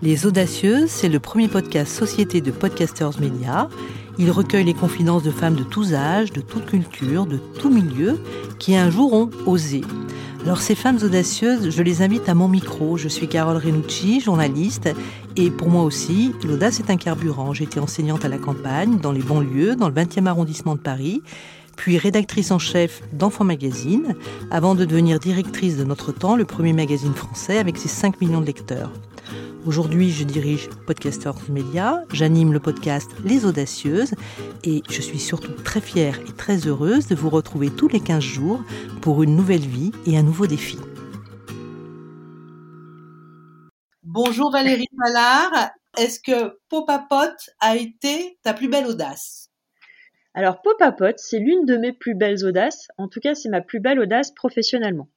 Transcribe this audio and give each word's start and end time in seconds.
Les 0.00 0.26
Audacieuses, 0.26 0.90
c'est 0.90 1.08
le 1.08 1.18
premier 1.18 1.48
podcast 1.48 1.92
Société 1.92 2.40
de 2.40 2.52
Podcasters 2.52 3.18
Media. 3.18 3.68
Il 4.16 4.30
recueille 4.30 4.62
les 4.62 4.74
confidences 4.74 5.24
de 5.24 5.32
femmes 5.32 5.56
de 5.56 5.64
tous 5.64 5.92
âges, 5.92 6.32
de 6.32 6.40
toute 6.40 6.66
culture, 6.66 7.26
de 7.26 7.38
tout 7.58 7.68
milieu, 7.68 8.20
qui 8.60 8.76
un 8.76 8.90
jour 8.90 9.12
ont 9.12 9.28
osé. 9.44 9.80
Alors 10.44 10.60
ces 10.60 10.76
femmes 10.76 10.98
audacieuses, 11.02 11.70
je 11.70 11.82
les 11.82 12.00
invite 12.00 12.28
à 12.28 12.34
mon 12.34 12.46
micro. 12.46 12.96
Je 12.96 13.08
suis 13.08 13.26
Carole 13.26 13.56
Renucci, 13.56 14.20
journaliste, 14.20 14.88
et 15.34 15.50
pour 15.50 15.68
moi 15.68 15.82
aussi, 15.82 16.32
l'audace 16.46 16.78
est 16.78 16.90
un 16.90 16.96
carburant. 16.96 17.52
J'étais 17.52 17.80
enseignante 17.80 18.24
à 18.24 18.28
la 18.28 18.38
campagne, 18.38 18.98
dans 19.00 19.10
les 19.10 19.22
banlieues, 19.22 19.74
dans 19.74 19.88
le 19.88 19.94
20e 19.94 20.26
arrondissement 20.26 20.76
de 20.76 20.80
Paris, 20.80 21.22
puis 21.74 21.98
rédactrice 21.98 22.52
en 22.52 22.60
chef 22.60 23.02
d'Enfants 23.12 23.42
Magazine, 23.42 24.14
avant 24.52 24.76
de 24.76 24.84
devenir 24.84 25.18
directrice 25.18 25.76
de 25.76 25.82
Notre 25.82 26.12
Temps, 26.12 26.36
le 26.36 26.44
premier 26.44 26.72
magazine 26.72 27.14
français 27.14 27.58
avec 27.58 27.76
ses 27.78 27.88
5 27.88 28.20
millions 28.20 28.40
de 28.40 28.46
lecteurs. 28.46 28.92
Aujourd'hui, 29.68 30.10
je 30.10 30.24
dirige 30.24 30.70
Podcasters 30.86 31.50
Media, 31.50 32.02
j'anime 32.10 32.54
le 32.54 32.58
podcast 32.58 33.10
Les 33.22 33.44
Audacieuses. 33.44 34.14
Et 34.64 34.82
je 34.88 35.02
suis 35.02 35.18
surtout 35.18 35.52
très 35.62 35.82
fière 35.82 36.18
et 36.20 36.32
très 36.32 36.66
heureuse 36.66 37.06
de 37.06 37.14
vous 37.14 37.28
retrouver 37.28 37.68
tous 37.68 37.86
les 37.86 38.00
15 38.00 38.22
jours 38.22 38.64
pour 39.02 39.22
une 39.22 39.36
nouvelle 39.36 39.60
vie 39.60 39.92
et 40.06 40.16
un 40.16 40.22
nouveau 40.22 40.46
défi. 40.46 40.78
Bonjour 44.04 44.50
Valérie 44.50 44.88
Mallard, 44.94 45.68
est-ce 45.98 46.18
que 46.18 46.58
Popapot 46.70 47.36
a 47.60 47.76
été 47.76 48.38
ta 48.42 48.54
plus 48.54 48.68
belle 48.68 48.86
audace? 48.86 49.50
Alors 50.32 50.62
Popapot, 50.62 51.12
c'est 51.18 51.40
l'une 51.40 51.66
de 51.66 51.76
mes 51.76 51.92
plus 51.92 52.14
belles 52.14 52.42
audaces, 52.46 52.88
en 52.96 53.06
tout 53.06 53.20
cas 53.20 53.34
c'est 53.34 53.50
ma 53.50 53.60
plus 53.60 53.80
belle 53.80 54.00
audace 54.00 54.32
professionnellement. 54.34 55.10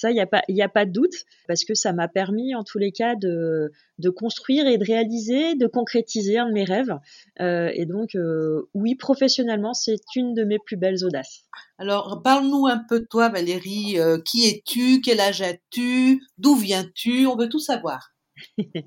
Ça, 0.00 0.10
il 0.10 0.14
n'y 0.14 0.20
a, 0.20 0.26
pas, 0.26 0.42
a 0.48 0.68
pas 0.68 0.86
de 0.86 0.92
doute, 0.92 1.24
parce 1.48 1.64
que 1.64 1.74
ça 1.74 1.92
m'a 1.92 2.06
permis, 2.06 2.54
en 2.54 2.62
tous 2.62 2.78
les 2.78 2.92
cas, 2.92 3.16
de, 3.16 3.72
de 3.98 4.10
construire 4.10 4.66
et 4.68 4.78
de 4.78 4.84
réaliser, 4.84 5.56
de 5.56 5.66
concrétiser 5.66 6.38
un 6.38 6.46
de 6.46 6.52
mes 6.52 6.62
rêves. 6.62 6.94
Euh, 7.40 7.70
et 7.74 7.84
donc, 7.84 8.14
euh, 8.14 8.68
oui, 8.74 8.94
professionnellement, 8.94 9.74
c'est 9.74 9.98
une 10.14 10.34
de 10.34 10.44
mes 10.44 10.60
plus 10.60 10.76
belles 10.76 11.04
audaces. 11.04 11.42
Alors, 11.78 12.22
parle-nous 12.22 12.66
un 12.68 12.80
peu 12.88 13.00
de 13.00 13.06
toi, 13.06 13.28
Valérie. 13.28 13.98
Euh, 13.98 14.18
qui 14.24 14.46
es-tu? 14.46 15.00
Quel 15.00 15.18
âge 15.18 15.42
as-tu? 15.42 16.22
D'où 16.38 16.54
viens-tu? 16.54 17.26
On 17.26 17.36
veut 17.36 17.48
tout 17.48 17.58
savoir. 17.58 18.12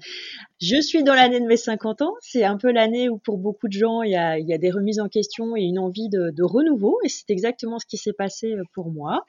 je 0.61 0.81
suis 0.81 1.03
dans 1.03 1.13
l'année 1.13 1.39
de 1.39 1.45
mes 1.45 1.57
50 1.57 2.01
ans. 2.01 2.13
C'est 2.21 2.43
un 2.43 2.57
peu 2.57 2.71
l'année 2.71 3.09
où 3.09 3.17
pour 3.17 3.37
beaucoup 3.37 3.67
de 3.67 3.73
gens, 3.73 4.01
il 4.01 4.11
y 4.11 4.15
a, 4.15 4.57
des 4.57 4.71
remises 4.71 4.99
en 4.99 5.07
question 5.07 5.55
et 5.55 5.61
une 5.61 5.79
envie 5.79 6.09
de, 6.09 6.43
renouveau. 6.43 6.99
Et 7.03 7.09
c'est 7.09 7.29
exactement 7.29 7.79
ce 7.79 7.85
qui 7.85 7.97
s'est 7.97 8.13
passé 8.13 8.53
euh, 8.53 8.63
pour 8.73 8.91
moi. 8.91 9.25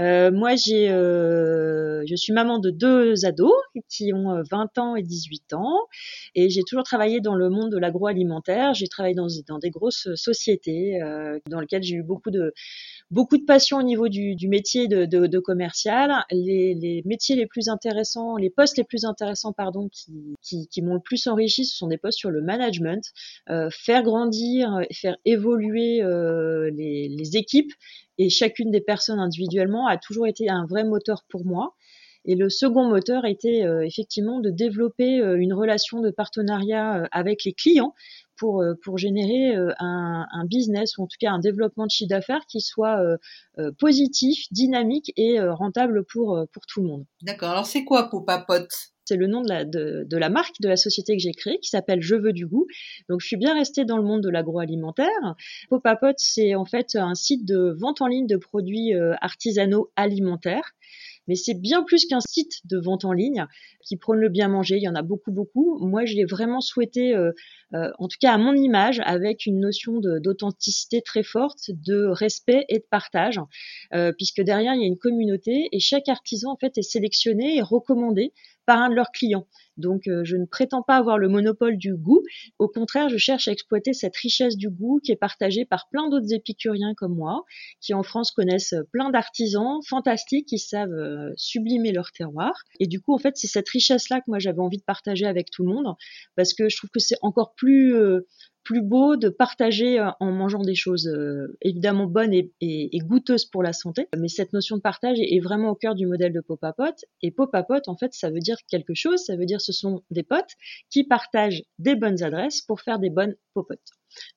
Euh, 0.00 0.30
moi, 0.30 0.54
j'ai, 0.54 0.90
euh, 0.90 2.02
je 2.06 2.14
suis 2.16 2.32
maman 2.32 2.58
de 2.58 2.70
deux 2.70 3.24
ados 3.24 3.52
qui 3.88 4.12
ont 4.12 4.42
20 4.50 4.78
ans 4.78 4.96
et 4.96 5.02
18 5.02 5.54
ans. 5.54 5.80
Et 6.34 6.50
j'ai 6.50 6.62
toujours 6.62 6.84
travaillé 6.84 7.20
dans 7.20 7.34
le 7.34 7.50
monde 7.50 7.70
de 7.70 7.78
l'agroalimentaire. 7.78 8.74
J'ai 8.74 8.88
travaillé 8.88 9.14
dans, 9.14 9.28
des 9.58 9.70
grosses 9.70 10.08
sociétés 10.14 10.98
dans 11.48 11.60
lesquelles 11.60 11.82
j'ai 11.82 11.96
eu 11.96 12.02
beaucoup 12.02 12.30
de 12.30 12.52
beaucoup 13.14 13.38
de 13.38 13.44
passion 13.44 13.78
au 13.78 13.82
niveau 13.84 14.08
du, 14.08 14.48
métier 14.48 14.88
de, 14.88 15.38
commercial. 15.38 16.24
Les, 16.32 17.02
métiers 17.06 17.36
les 17.36 17.46
plus 17.46 17.68
intéressants, 17.68 18.36
les 18.36 18.50
postes 18.50 18.76
les 18.76 18.82
plus 18.82 19.04
intéressants, 19.04 19.52
pardon, 19.52 19.88
qui, 20.42 20.82
m'ont 20.82 20.94
le 20.94 21.00
plus 21.00 21.26
enrichi, 21.28 21.64
ce 21.64 21.76
sont 21.76 21.86
des 21.86 21.96
postes 21.96 22.18
sur 22.18 22.30
le 22.30 22.42
management, 22.42 23.04
euh, 23.50 23.68
faire 23.70 24.02
grandir, 24.02 24.80
faire 24.92 25.16
évoluer 25.24 26.02
euh, 26.02 26.70
les, 26.72 27.36
équipes 27.36 27.72
et 28.18 28.28
chacune 28.28 28.70
des 28.70 28.80
personnes 28.80 29.18
individuellement 29.18 29.86
a 29.86 29.96
toujours 29.96 30.26
été 30.26 30.50
un 30.50 30.66
vrai 30.66 30.84
moteur 30.84 31.24
pour 31.28 31.44
moi. 31.44 31.74
Et 32.26 32.36
le 32.36 32.48
second 32.48 32.88
moteur 32.88 33.26
était 33.26 33.64
euh, 33.64 33.84
effectivement 33.84 34.40
de 34.40 34.50
développer 34.50 35.18
une 35.18 35.52
relation 35.52 36.00
de 36.00 36.10
partenariat 36.10 37.06
avec 37.12 37.44
les 37.44 37.52
clients 37.52 37.94
pour, 38.36 38.62
euh, 38.62 38.74
pour 38.82 38.98
générer 38.98 39.56
euh, 39.56 39.72
un, 39.78 40.26
un, 40.30 40.44
business 40.46 40.96
ou 40.98 41.02
en 41.02 41.06
tout 41.06 41.16
cas 41.20 41.30
un 41.30 41.38
développement 41.38 41.86
de 41.86 41.90
chiffre 41.90 42.08
d'affaires 42.08 42.44
qui 42.48 42.60
soit 42.60 43.00
euh, 43.58 43.70
positif, 43.78 44.46
dynamique 44.50 45.12
et 45.16 45.40
rentable 45.40 46.04
pour, 46.04 46.44
pour 46.52 46.66
tout 46.66 46.82
le 46.82 46.88
monde. 46.88 47.04
D'accord. 47.22 47.50
Alors 47.50 47.66
c'est 47.66 47.84
quoi 47.84 48.10
Popapot 48.10 48.66
c'est 49.06 49.16
le 49.16 49.26
nom 49.26 49.42
de 49.42 49.48
la, 49.50 49.66
de, 49.66 50.06
de 50.08 50.16
la, 50.16 50.30
marque 50.30 50.62
de 50.62 50.68
la 50.68 50.78
société 50.78 51.14
que 51.14 51.22
j'ai 51.22 51.32
créée 51.32 51.58
qui 51.58 51.68
s'appelle 51.68 52.00
Je 52.00 52.14
veux 52.14 52.32
du 52.32 52.46
goût. 52.46 52.66
Donc 53.10 53.20
je 53.20 53.26
suis 53.26 53.36
bien 53.36 53.52
restée 53.52 53.84
dans 53.84 53.98
le 53.98 54.02
monde 54.02 54.22
de 54.22 54.30
l'agroalimentaire. 54.30 55.34
Popapot, 55.68 56.14
c'est 56.16 56.54
en 56.54 56.64
fait 56.64 56.96
un 56.96 57.14
site 57.14 57.44
de 57.44 57.76
vente 57.78 58.00
en 58.00 58.06
ligne 58.06 58.26
de 58.26 58.38
produits 58.38 58.94
artisanaux 59.20 59.90
alimentaires 59.94 60.72
mais 61.28 61.34
c'est 61.34 61.54
bien 61.54 61.82
plus 61.82 62.06
qu'un 62.06 62.20
site 62.20 62.60
de 62.64 62.78
vente 62.78 63.04
en 63.04 63.12
ligne 63.12 63.46
qui 63.82 63.96
prône 63.96 64.18
le 64.18 64.28
bien 64.28 64.48
manger. 64.48 64.76
Il 64.76 64.82
y 64.82 64.88
en 64.88 64.94
a 64.94 65.02
beaucoup, 65.02 65.32
beaucoup. 65.32 65.78
Moi, 65.84 66.04
je 66.04 66.14
l'ai 66.14 66.24
vraiment 66.24 66.60
souhaité, 66.60 67.14
euh, 67.14 67.32
euh, 67.74 67.90
en 67.98 68.08
tout 68.08 68.16
cas 68.20 68.32
à 68.32 68.38
mon 68.38 68.54
image, 68.54 69.00
avec 69.04 69.46
une 69.46 69.60
notion 69.60 70.00
d'authenticité 70.00 71.02
très 71.02 71.22
forte, 71.22 71.70
de 71.70 72.06
respect 72.06 72.64
et 72.68 72.78
de 72.78 72.86
partage, 72.90 73.40
euh, 73.94 74.12
puisque 74.16 74.42
derrière, 74.42 74.74
il 74.74 74.80
y 74.80 74.84
a 74.84 74.86
une 74.86 74.98
communauté 74.98 75.68
et 75.72 75.80
chaque 75.80 76.08
artisan, 76.08 76.52
en 76.52 76.56
fait, 76.56 76.78
est 76.78 76.82
sélectionné 76.82 77.56
et 77.56 77.62
recommandé 77.62 78.32
par 78.66 78.80
un 78.80 78.88
de 78.88 78.94
leurs 78.94 79.10
clients. 79.10 79.46
Donc 79.76 80.06
euh, 80.06 80.24
je 80.24 80.36
ne 80.36 80.46
prétends 80.46 80.82
pas 80.82 80.96
avoir 80.96 81.18
le 81.18 81.28
monopole 81.28 81.76
du 81.76 81.94
goût. 81.94 82.22
Au 82.58 82.68
contraire, 82.68 83.08
je 83.08 83.16
cherche 83.16 83.48
à 83.48 83.52
exploiter 83.52 83.92
cette 83.92 84.16
richesse 84.16 84.56
du 84.56 84.70
goût 84.70 85.00
qui 85.02 85.12
est 85.12 85.16
partagée 85.16 85.64
par 85.64 85.88
plein 85.90 86.08
d'autres 86.08 86.32
épicuriens 86.32 86.94
comme 86.94 87.14
moi, 87.14 87.44
qui 87.80 87.94
en 87.94 88.02
France 88.02 88.30
connaissent 88.32 88.74
plein 88.92 89.10
d'artisans 89.10 89.80
fantastiques 89.86 90.46
qui 90.46 90.58
savent 90.58 90.92
euh, 90.92 91.32
sublimer 91.36 91.92
leur 91.92 92.12
terroir. 92.12 92.52
Et 92.80 92.86
du 92.86 93.00
coup, 93.00 93.14
en 93.14 93.18
fait, 93.18 93.36
c'est 93.36 93.46
cette 93.46 93.68
richesse-là 93.68 94.20
que 94.20 94.26
moi 94.28 94.38
j'avais 94.38 94.60
envie 94.60 94.78
de 94.78 94.84
partager 94.84 95.26
avec 95.26 95.50
tout 95.50 95.64
le 95.64 95.72
monde, 95.72 95.94
parce 96.36 96.54
que 96.54 96.68
je 96.68 96.76
trouve 96.76 96.90
que 96.90 97.00
c'est 97.00 97.18
encore 97.22 97.54
plus 97.54 97.94
euh, 97.94 98.26
plus 98.64 98.80
beau 98.80 99.16
de 99.16 99.28
partager 99.28 100.00
en 100.20 100.32
mangeant 100.32 100.62
des 100.62 100.74
choses 100.74 101.06
évidemment 101.60 102.06
bonnes 102.06 102.32
et, 102.32 102.98
goûteuses 102.98 103.44
pour 103.44 103.62
la 103.62 103.72
santé. 103.72 104.08
Mais 104.16 104.28
cette 104.28 104.52
notion 104.52 104.76
de 104.76 104.80
partage 104.80 105.18
est, 105.20 105.40
vraiment 105.40 105.70
au 105.70 105.74
cœur 105.74 105.94
du 105.94 106.06
modèle 106.06 106.32
de 106.32 106.40
Popapot. 106.40 106.94
Et 107.22 107.30
Popapot, 107.30 107.82
en 107.86 107.96
fait, 107.96 108.14
ça 108.14 108.30
veut 108.30 108.40
dire 108.40 108.56
quelque 108.68 108.94
chose. 108.94 109.22
Ça 109.24 109.36
veut 109.36 109.44
dire 109.44 109.60
ce 109.64 109.72
sont 109.72 110.02
des 110.10 110.22
potes 110.22 110.52
qui 110.90 111.04
partagent 111.04 111.62
des 111.78 111.96
bonnes 111.96 112.22
adresses 112.22 112.60
pour 112.60 112.80
faire 112.80 112.98
des 112.98 113.10
bonnes 113.10 113.34
popotes. 113.54 113.80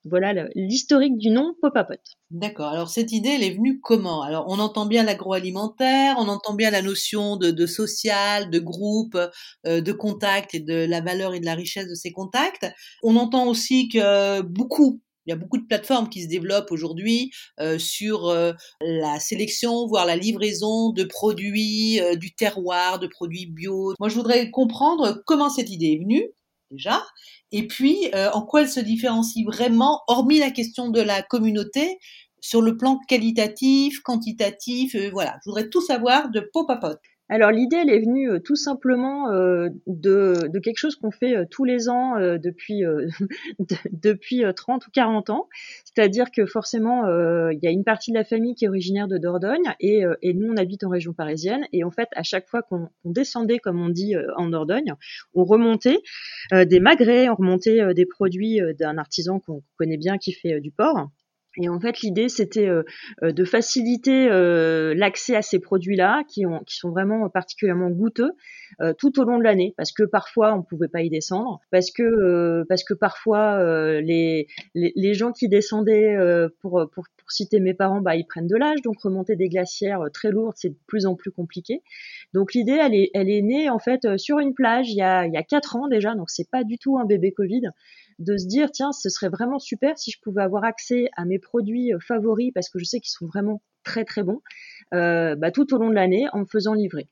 Voilà 0.05 0.47
l'historique 0.55 1.17
du 1.17 1.29
nom 1.29 1.53
Popapot. 1.61 1.95
D'accord. 2.31 2.67
Alors 2.67 2.89
cette 2.89 3.11
idée, 3.11 3.29
elle 3.29 3.43
est 3.43 3.55
venue 3.55 3.79
comment? 3.79 4.23
Alors 4.23 4.45
on 4.47 4.59
entend 4.59 4.85
bien 4.85 5.03
l'agroalimentaire, 5.03 6.15
on 6.17 6.27
entend 6.27 6.55
bien 6.55 6.71
la 6.71 6.81
notion 6.81 7.37
de, 7.37 7.65
social, 7.65 8.49
de 8.49 8.59
groupe, 8.59 9.17
euh, 9.65 9.81
de 9.81 9.91
contact 9.91 10.55
et 10.55 10.59
de 10.59 10.85
la 10.85 11.01
valeur 11.01 11.33
et 11.33 11.39
de 11.39 11.45
la 11.45 11.55
richesse 11.55 11.87
de 11.87 11.95
ces 11.95 12.11
contacts. 12.11 12.67
On 13.03 13.15
entend 13.15 13.47
aussi 13.47 13.87
que 13.89 14.41
beaucoup 14.41 15.01
il 15.27 15.31
y 15.31 15.33
a 15.33 15.35
beaucoup 15.35 15.57
de 15.57 15.65
plateformes 15.65 16.09
qui 16.09 16.23
se 16.23 16.27
développent 16.27 16.71
aujourd'hui 16.71 17.31
euh, 17.59 17.77
sur 17.77 18.29
euh, 18.29 18.53
la 18.81 19.19
sélection, 19.19 19.85
voire 19.85 20.05
la 20.05 20.15
livraison 20.15 20.91
de 20.91 21.03
produits 21.03 21.99
euh, 21.99 22.15
du 22.15 22.33
terroir, 22.33 22.97
de 22.99 23.07
produits 23.07 23.45
bio. 23.45 23.93
Moi, 23.99 24.09
je 24.09 24.15
voudrais 24.15 24.49
comprendre 24.49 25.21
comment 25.25 25.49
cette 25.49 25.69
idée 25.69 25.93
est 25.93 25.99
venue 25.99 26.23
déjà, 26.71 27.03
et 27.51 27.67
puis 27.67 28.09
euh, 28.13 28.29
en 28.31 28.41
quoi 28.41 28.61
elle 28.61 28.69
se 28.69 28.79
différencie 28.79 29.45
vraiment, 29.45 30.01
hormis 30.07 30.39
la 30.39 30.51
question 30.51 30.89
de 30.89 31.01
la 31.01 31.21
communauté, 31.21 31.97
sur 32.39 32.61
le 32.61 32.77
plan 32.77 32.99
qualitatif, 33.07 34.01
quantitatif, 34.01 34.95
euh, 34.95 35.09
voilà. 35.11 35.37
Je 35.43 35.49
voudrais 35.49 35.69
tout 35.69 35.81
savoir 35.81 36.29
de 36.29 36.39
pot 36.53 36.65
à. 36.69 36.95
Alors 37.29 37.51
l'idée, 37.51 37.75
elle 37.75 37.89
est 37.89 37.99
venue 37.99 38.31
euh, 38.31 38.39
tout 38.39 38.55
simplement 38.55 39.29
euh, 39.31 39.67
de, 39.85 40.47
de, 40.47 40.59
quelque 40.59 40.77
chose 40.77 40.95
qu'on 40.95 41.11
fait 41.11 41.35
euh, 41.35 41.45
tous 41.49 41.65
les 41.65 41.89
ans 41.89 42.15
depuis 42.17 42.81
de, 43.59 43.75
depuis 43.91 44.43
30 44.55 44.87
ou 44.87 44.91
40 44.91 45.29
ans. 45.29 45.49
C'est-à-dire 45.83 46.31
que 46.31 46.45
forcément, 46.45 47.05
il 47.49 47.59
y 47.61 47.67
a 47.67 47.71
une 47.71 47.83
partie 47.83 48.11
de 48.11 48.17
la 48.17 48.23
famille 48.23 48.55
qui 48.55 48.65
est 48.65 48.69
originaire 48.69 49.07
de 49.07 49.17
Dordogne 49.17 49.73
et, 49.79 50.03
et 50.21 50.33
nous, 50.33 50.51
on 50.51 50.57
habite 50.57 50.83
en 50.83 50.89
région 50.89 51.13
parisienne. 51.13 51.65
Et 51.73 51.83
en 51.83 51.91
fait, 51.91 52.09
à 52.15 52.23
chaque 52.23 52.47
fois 52.47 52.61
qu'on 52.61 52.89
descendait, 53.03 53.59
comme 53.59 53.81
on 53.81 53.89
dit 53.89 54.15
en 54.35 54.49
Dordogne, 54.49 54.93
on 55.33 55.43
remontait 55.43 55.99
des 56.51 56.79
magrets, 56.79 57.29
on 57.29 57.35
remontait 57.35 57.93
des 57.93 58.05
produits 58.05 58.61
d'un 58.77 58.97
artisan 58.97 59.39
qu'on 59.39 59.63
connaît 59.77 59.97
bien 59.97 60.17
qui 60.17 60.33
fait 60.33 60.59
du 60.61 60.71
porc. 60.71 61.09
Et 61.59 61.69
en 61.69 61.79
fait, 61.79 62.01
l'idée, 62.01 62.29
c'était 62.29 62.67
euh, 62.67 62.83
euh, 63.23 63.31
de 63.31 63.43
faciliter 63.43 64.29
euh, 64.29 64.93
l'accès 64.95 65.35
à 65.35 65.41
ces 65.41 65.59
produits-là, 65.59 66.23
qui, 66.27 66.43
qui 66.65 66.75
sont 66.75 66.91
vraiment 66.91 67.29
particulièrement 67.29 67.89
goûteux, 67.89 68.31
tout 68.99 69.19
au 69.19 69.23
long 69.23 69.39
de 69.39 69.43
l'année, 69.43 69.73
parce 69.77 69.91
que 69.91 70.03
parfois, 70.03 70.53
on 70.53 70.57
ne 70.57 70.63
pouvait 70.63 70.89
pas 70.89 71.01
y 71.01 71.09
descendre, 71.09 71.61
parce 71.71 71.89
que, 71.89 72.63
parce 72.67 72.83
que 72.83 72.93
parfois, 72.93 73.59
les, 74.01 74.47
les, 74.75 74.93
les, 74.95 75.13
gens 75.13 75.31
qui 75.31 75.47
descendaient, 75.47 76.15
pour, 76.61 76.87
pour, 76.93 77.05
pour, 77.17 77.31
citer 77.31 77.59
mes 77.59 77.73
parents, 77.73 78.01
bah, 78.01 78.15
ils 78.15 78.25
prennent 78.25 78.47
de 78.47 78.55
l'âge, 78.55 78.81
donc 78.83 78.99
remonter 79.01 79.35
des 79.35 79.49
glacières 79.49 80.01
très 80.13 80.31
lourdes, 80.31 80.55
c'est 80.57 80.69
de 80.69 80.77
plus 80.85 81.05
en 81.05 81.15
plus 81.15 81.31
compliqué. 81.31 81.81
Donc 82.33 82.53
l'idée, 82.53 82.77
elle 82.79 82.93
est, 82.93 83.09
elle 83.13 83.29
est 83.29 83.41
née 83.41 83.69
en 83.69 83.79
fait 83.79 84.17
sur 84.17 84.39
une 84.39 84.53
plage 84.53 84.89
il 84.89 84.97
y 84.97 85.01
a, 85.01 85.25
il 85.25 85.33
y 85.33 85.37
a 85.37 85.43
quatre 85.43 85.75
ans 85.75 85.87
déjà, 85.87 86.13
donc 86.13 86.29
c'est 86.29 86.49
pas 86.49 86.63
du 86.63 86.77
tout 86.77 86.97
un 86.97 87.05
bébé 87.05 87.31
Covid 87.31 87.63
de 88.19 88.37
se 88.37 88.47
dire 88.47 88.71
tiens, 88.71 88.91
ce 88.91 89.09
serait 89.09 89.29
vraiment 89.29 89.59
super 89.59 89.97
si 89.97 90.11
je 90.11 90.19
pouvais 90.21 90.41
avoir 90.41 90.63
accès 90.63 91.09
à 91.15 91.25
mes 91.25 91.39
produits 91.39 91.93
euh, 91.93 91.99
favoris 91.99 92.51
parce 92.53 92.69
que 92.69 92.79
je 92.79 92.85
sais 92.85 92.99
qu'ils 92.99 93.11
sont 93.11 93.27
vraiment 93.27 93.61
très 93.83 94.05
très 94.05 94.23
bons 94.23 94.41
euh, 94.93 95.35
bah, 95.35 95.51
tout 95.51 95.73
au 95.73 95.77
long 95.77 95.89
de 95.89 95.95
l'année 95.95 96.27
en 96.33 96.39
me 96.39 96.45
faisant 96.45 96.73
livrer. 96.73 97.07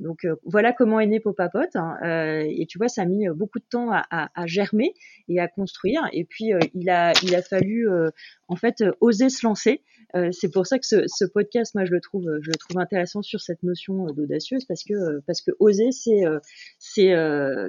Donc 0.00 0.24
euh, 0.24 0.36
voilà 0.44 0.72
comment 0.72 1.00
est 1.00 1.06
né 1.06 1.20
Popapote. 1.20 1.74
Hein. 1.74 1.96
Euh, 2.04 2.44
et 2.46 2.66
tu 2.66 2.78
vois, 2.78 2.88
ça 2.88 3.02
a 3.02 3.04
mis 3.06 3.26
beaucoup 3.28 3.58
de 3.58 3.64
temps 3.68 3.90
à, 3.90 4.04
à, 4.10 4.30
à 4.34 4.46
germer 4.46 4.94
et 5.28 5.40
à 5.40 5.48
construire. 5.48 6.02
Et 6.12 6.24
puis 6.24 6.52
il 6.74 6.90
a 6.90 7.12
il 7.22 7.34
a 7.34 7.42
fallu 7.42 7.88
en 8.48 8.56
fait 8.56 8.84
oser 9.00 9.28
se 9.28 9.46
lancer. 9.46 9.82
Euh, 10.14 10.30
c'est 10.30 10.50
pour 10.50 10.66
ça 10.66 10.78
que 10.78 10.86
ce, 10.86 11.04
ce, 11.06 11.24
podcast, 11.24 11.74
moi, 11.74 11.84
je 11.84 11.90
le 11.90 12.00
trouve, 12.00 12.24
je 12.40 12.48
le 12.48 12.56
trouve 12.56 12.78
intéressant 12.78 13.22
sur 13.22 13.40
cette 13.40 13.62
notion 13.64 14.06
d'audacieuse 14.06 14.64
parce 14.64 14.84
que 14.84 15.20
parce 15.26 15.42
que 15.42 15.50
oser, 15.58 15.90
c'est 15.90 16.22
c'est 16.78 17.12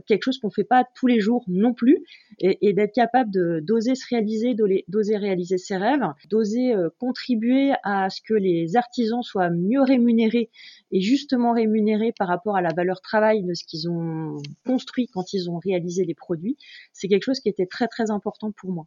quelque 0.06 0.24
chose 0.24 0.38
qu'on 0.40 0.52
fait 0.52 0.64
pas 0.64 0.86
tous 0.96 1.08
les 1.08 1.20
jours 1.20 1.44
non 1.48 1.74
plus, 1.74 2.04
et, 2.40 2.68
et 2.68 2.74
d'être 2.74 2.94
capable 2.94 3.32
de 3.32 3.60
d'oser 3.62 3.96
se 3.96 4.06
réaliser, 4.10 4.56
d'oser 4.88 5.18
réaliser 5.18 5.58
ses 5.58 5.78
rêves, 5.78 6.04
d'oser 6.30 6.74
contribuer 7.00 7.74
à 7.84 8.10
ce 8.10 8.22
que 8.22 8.36
les 8.36 8.76
artisans 8.76 9.24
soient 9.24 9.50
mieux 9.50 9.82
rémunérés 9.82 10.50
et 10.92 11.02
justement 11.02 11.54
rémunérés 11.54 12.14
par 12.18 12.28
rapport 12.28 12.56
à 12.56 12.62
la 12.62 12.74
valeur 12.74 13.02
travail 13.02 13.44
de 13.44 13.54
ce 13.54 13.64
qu'ils 13.66 13.90
ont 13.90 14.38
construit 14.66 15.08
quand 15.08 15.34
ils 15.34 15.50
ont 15.50 15.60
réalisé 15.60 16.06
les 16.06 16.16
produits, 16.16 16.58
c'est 16.94 17.08
quelque 17.08 17.24
chose 17.24 17.40
qui 17.40 17.50
était 17.50 17.66
très 17.66 17.88
très 17.88 18.12
important 18.12 18.52
pour 18.52 18.72
moi. 18.72 18.86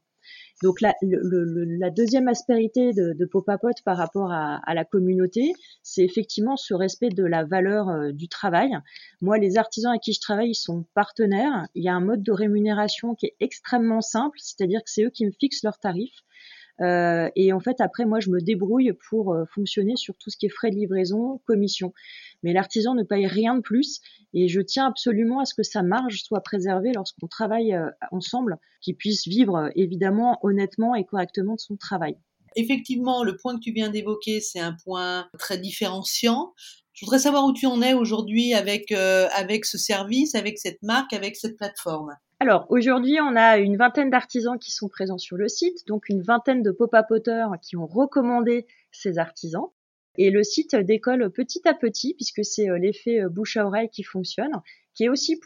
Donc 0.63 0.81
la, 0.83 0.95
la 1.03 1.91
deuxième 1.91 2.29
aspérité 2.29 2.93
de, 2.93 3.15
de 3.15 3.25
Popapot 3.25 3.71
par 3.85 3.97
rapport 3.97 4.31
à, 4.31 4.61
à 4.67 4.75
la 4.75 4.85
communauté, 4.85 5.55
c'est 5.83 6.05
effectivement 6.05 6.57
ce 6.57 6.75
respect 6.75 7.09
de 7.09 7.25
la 7.25 7.45
valeur 7.45 7.89
euh, 7.89 8.13
du 8.13 8.29
travail. 8.29 8.71
Moi, 9.23 9.39
les 9.39 9.57
artisans 9.57 9.91
avec 9.91 10.03
qui 10.03 10.13
je 10.13 10.21
travaille, 10.21 10.51
ils 10.51 10.55
sont 10.55 10.85
partenaires. 10.95 11.67
Il 11.75 11.83
y 11.83 11.89
a 11.89 11.95
un 11.95 12.01
mode 12.01 12.23
de 12.23 12.33
rémunération 12.33 13.15
qui 13.15 13.27
est 13.27 13.37
extrêmement 13.41 14.03
simple, 14.03 14.39
c'est-à-dire 14.41 14.81
que 14.81 14.91
c'est 14.91 15.05
eux 15.05 15.11
qui 15.11 15.25
me 15.25 15.33
fixent 15.33 15.63
leurs 15.63 15.79
tarifs. 15.79 16.21
Euh, 16.81 17.29
et 17.37 17.53
en 17.53 17.61
fait, 17.61 17.81
après, 17.81 18.05
moi, 18.07 18.21
je 18.21 18.31
me 18.31 18.41
débrouille 18.41 18.93
pour 19.09 19.33
euh, 19.33 19.45
fonctionner 19.55 19.97
sur 19.97 20.15
tout 20.17 20.31
ce 20.31 20.37
qui 20.37 20.47
est 20.47 20.51
frais 20.51 20.71
de 20.71 20.77
livraison, 20.77 21.41
commission. 21.47 21.93
Mais 22.43 22.53
l'artisan 22.53 22.95
ne 22.95 23.03
paye 23.03 23.27
rien 23.27 23.55
de 23.55 23.61
plus. 23.61 24.01
Et 24.33 24.49
je 24.49 24.61
tiens 24.61 24.87
absolument 24.87 25.41
à 25.41 25.45
ce 25.45 25.55
que 25.55 25.63
sa 25.63 25.83
marge 25.83 26.23
soit 26.23 26.41
préservée 26.41 26.93
lorsqu'on 26.95 27.27
travaille 27.27 27.75
euh, 27.75 27.91
ensemble, 28.13 28.57
qu'il 28.81 28.97
puisse 28.97 29.27
vivre 29.27 29.71
évidemment 29.77 30.39
honnêtement 30.43 30.95
et 30.95 31.05
correctement 31.05 31.55
de 31.55 31.61
son 31.61 31.77
travail. 31.77 32.17
Effectivement, 32.57 33.23
le 33.23 33.37
point 33.37 33.55
que 33.57 33.61
tu 33.61 33.73
viens 33.73 33.91
d'évoquer, 33.91 34.41
c'est 34.41 34.59
un 34.59 34.75
point 34.85 35.29
très 35.39 35.59
différenciant. 35.59 36.53
Je 36.95 37.05
voudrais 37.05 37.21
savoir 37.21 37.45
où 37.45 37.53
tu 37.53 37.67
en 37.67 37.81
es 37.81 37.93
aujourd'hui 37.95 38.55
avec, 38.55 38.91
avec 38.91 39.65
ce 39.65 39.79
service, 39.79 40.35
avec 40.35 40.59
cette 40.59 40.83
marque, 40.83 41.13
avec 41.13 41.37
cette 41.37 41.57
plateforme. 41.57 42.17
Alors 42.43 42.65
aujourd'hui, 42.71 43.19
on 43.21 43.37
a 43.37 43.59
une 43.59 43.77
vingtaine 43.77 44.09
d'artisans 44.09 44.59
qui 44.59 44.71
sont 44.71 44.89
présents 44.89 45.19
sur 45.19 45.37
le 45.37 45.47
site, 45.47 45.87
donc 45.87 46.09
une 46.09 46.23
vingtaine 46.23 46.63
de 46.63 46.71
pop-up 46.71 47.09
qui 47.61 47.77
ont 47.77 47.87
recommandé 47.87 48.67
ces 48.93 49.19
artisans. 49.19 49.67
Et 50.17 50.31
le 50.31 50.43
site 50.43 50.75
décolle 50.75 51.31
petit 51.31 51.61
à 51.69 51.75
petit 51.75 52.15
puisque 52.15 52.43
c'est 52.43 52.71
euh, 52.71 52.79
l'effet 52.79 53.21
euh, 53.21 53.29
bouche 53.29 53.59
à 53.59 53.67
oreille 53.67 53.91
qui 53.91 54.03
fonctionne, 54.03 54.53
qui 55.01 55.05
est 55.05 55.09
aussi 55.09 55.41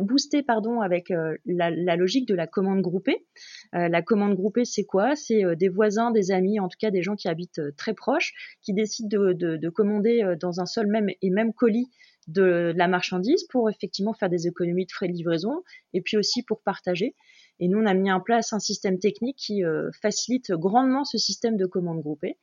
boosté, 0.00 0.42
avec 0.82 1.12
euh, 1.12 1.36
la, 1.46 1.96
logique 1.96 2.26
de 2.26 2.34
la 2.34 2.48
commande 2.48 2.80
groupée. 2.80 3.24
la 3.72 4.02
commande 4.02 4.34
groupée, 4.34 4.64
c'est 4.64 4.82
quoi? 4.82 5.14
C'est 5.14 5.44
des 5.54 5.68
voisins, 5.68 6.10
des 6.10 6.32
amis, 6.32 6.58
en 6.58 6.66
tout 6.66 6.78
cas 6.80 6.90
des 6.90 7.02
gens 7.02 7.14
qui 7.14 7.28
habitent 7.28 7.60
très 7.76 7.94
proches, 7.94 8.32
qui 8.62 8.72
décident 8.72 9.08
de, 9.08 9.32
de 9.32 9.68
commander 9.68 10.34
dans 10.40 10.60
un 10.60 10.66
seul 10.66 10.88
même 10.88 11.08
et 11.22 11.30
même 11.30 11.52
colis 11.52 11.88
de, 12.26 12.72
la 12.74 12.88
marchandise 12.88 13.44
pour 13.44 13.70
effectivement 13.70 14.12
faire 14.12 14.28
des 14.28 14.48
économies 14.48 14.86
de 14.86 14.92
frais 14.92 15.06
de 15.06 15.12
livraison 15.12 15.62
et 15.92 16.00
puis 16.00 16.16
aussi 16.16 16.42
pour 16.42 16.60
partager. 16.62 17.14
Et 17.60 17.68
nous, 17.68 17.78
on 17.78 17.86
a 17.86 17.94
mis 17.94 18.10
en 18.10 18.20
place 18.20 18.52
un 18.52 18.58
système 18.58 18.98
technique 18.98 19.36
qui 19.36 19.64
euh, 19.64 19.90
facilite 20.02 20.50
grandement 20.50 21.04
ce 21.04 21.16
système 21.16 21.56
de 21.56 21.66
commande 21.66 22.00
groupée. 22.00 22.38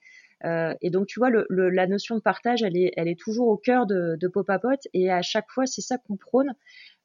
Euh, 0.46 0.74
et 0.82 0.90
donc, 0.90 1.08
tu 1.08 1.20
vois, 1.20 1.30
la 1.50 1.88
notion 1.88 2.16
de 2.16 2.22
partage, 2.22 2.64
elle 2.64 2.78
est, 2.78 3.20
toujours 3.20 3.48
au 3.48 3.58
cœur 3.58 3.86
de, 3.86 4.18
de 4.20 4.28
Popapot 4.28 4.70
et 4.94 5.12
à 5.12 5.22
chaque 5.22 5.50
fois, 5.50 5.66
c'est 5.66 5.82
ça 5.82 5.98
qu'on 5.98 6.18
prône. 6.18 6.54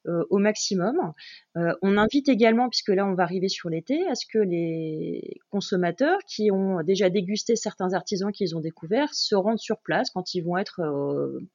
Euh, 0.07 0.23
au 0.29 0.37
maximum. 0.37 0.95
Euh, 1.57 1.73
on 1.81 1.97
invite 1.97 2.29
également, 2.29 2.69
puisque 2.69 2.87
là 2.87 3.05
on 3.05 3.15
va 3.15 3.23
arriver 3.23 3.49
sur 3.49 3.69
l'été, 3.69 4.07
à 4.07 4.15
ce 4.15 4.25
que 4.25 4.39
les 4.39 5.41
consommateurs 5.49 6.19
qui 6.25 6.51
ont 6.51 6.81
déjà 6.83 7.09
dégusté 7.09 7.57
certains 7.57 7.93
artisans 7.93 8.31
qu'ils 8.31 8.55
ont 8.55 8.61
découverts 8.61 9.13
se 9.13 9.35
rendent 9.35 9.59
sur 9.59 9.79
place 9.79 10.09
quand 10.09 10.33
ils 10.33 10.39
vont 10.41 10.57
être 10.57 10.81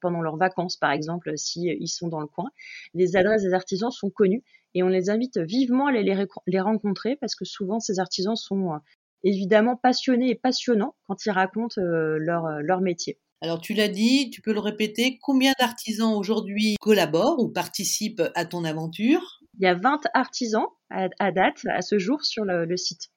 pendant 0.01 0.21
leurs 0.21 0.37
vacances, 0.37 0.77
par 0.77 0.93
exemple, 0.93 1.33
s'ils 1.39 1.75
ils 1.81 1.89
sont 1.89 2.09
dans 2.09 2.21
le 2.21 2.27
coin. 2.27 2.51
Les 2.93 3.17
adresses 3.17 3.45
des 3.45 3.55
artisans 3.55 3.91
sont 3.91 4.11
connues 4.11 4.43
et 4.75 4.83
on 4.83 4.89
les 4.89 5.09
invite 5.09 5.39
vivement 5.39 5.87
à 5.87 5.93
les, 5.93 6.27
les 6.47 6.61
rencontrer 6.61 7.17
parce 7.17 7.35
que 7.35 7.47
souvent 7.47 7.81
ces 7.81 7.99
artisans 7.99 8.37
sont 8.37 8.79
évidemment 9.25 9.77
passionnés 9.77 10.31
et 10.31 10.35
passionnants 10.37 10.95
quand 11.09 11.27
ils 11.27 11.31
racontent 11.31 11.81
leur, 11.81 12.49
leur 12.63 12.81
métier. 12.81 13.19
Alors 13.41 13.61
tu 13.61 13.75
l'as 13.75 13.89
dit, 13.89 14.31
tu 14.31 14.41
peux 14.41 14.55
le 14.55 14.61
répéter, 14.61 15.19
combien 15.21 15.53
d'artisans 15.59 16.15
aujourd'hui 16.15 16.77
collaborent 16.81 17.39
ou 17.41 17.49
participent 17.49 18.23
à 18.35 18.47
ton 18.47 18.65
aventure? 18.65 19.41
Il 19.59 19.65
y 19.65 19.67
a 19.67 19.75
20 19.75 20.01
artisans 20.15 20.67
à, 20.91 21.31
date, 21.31 21.61
à 21.69 21.83
ce 21.83 21.99
jour, 21.99 22.25
sur 22.25 22.45
le, 22.45 22.77
site. 22.77 23.11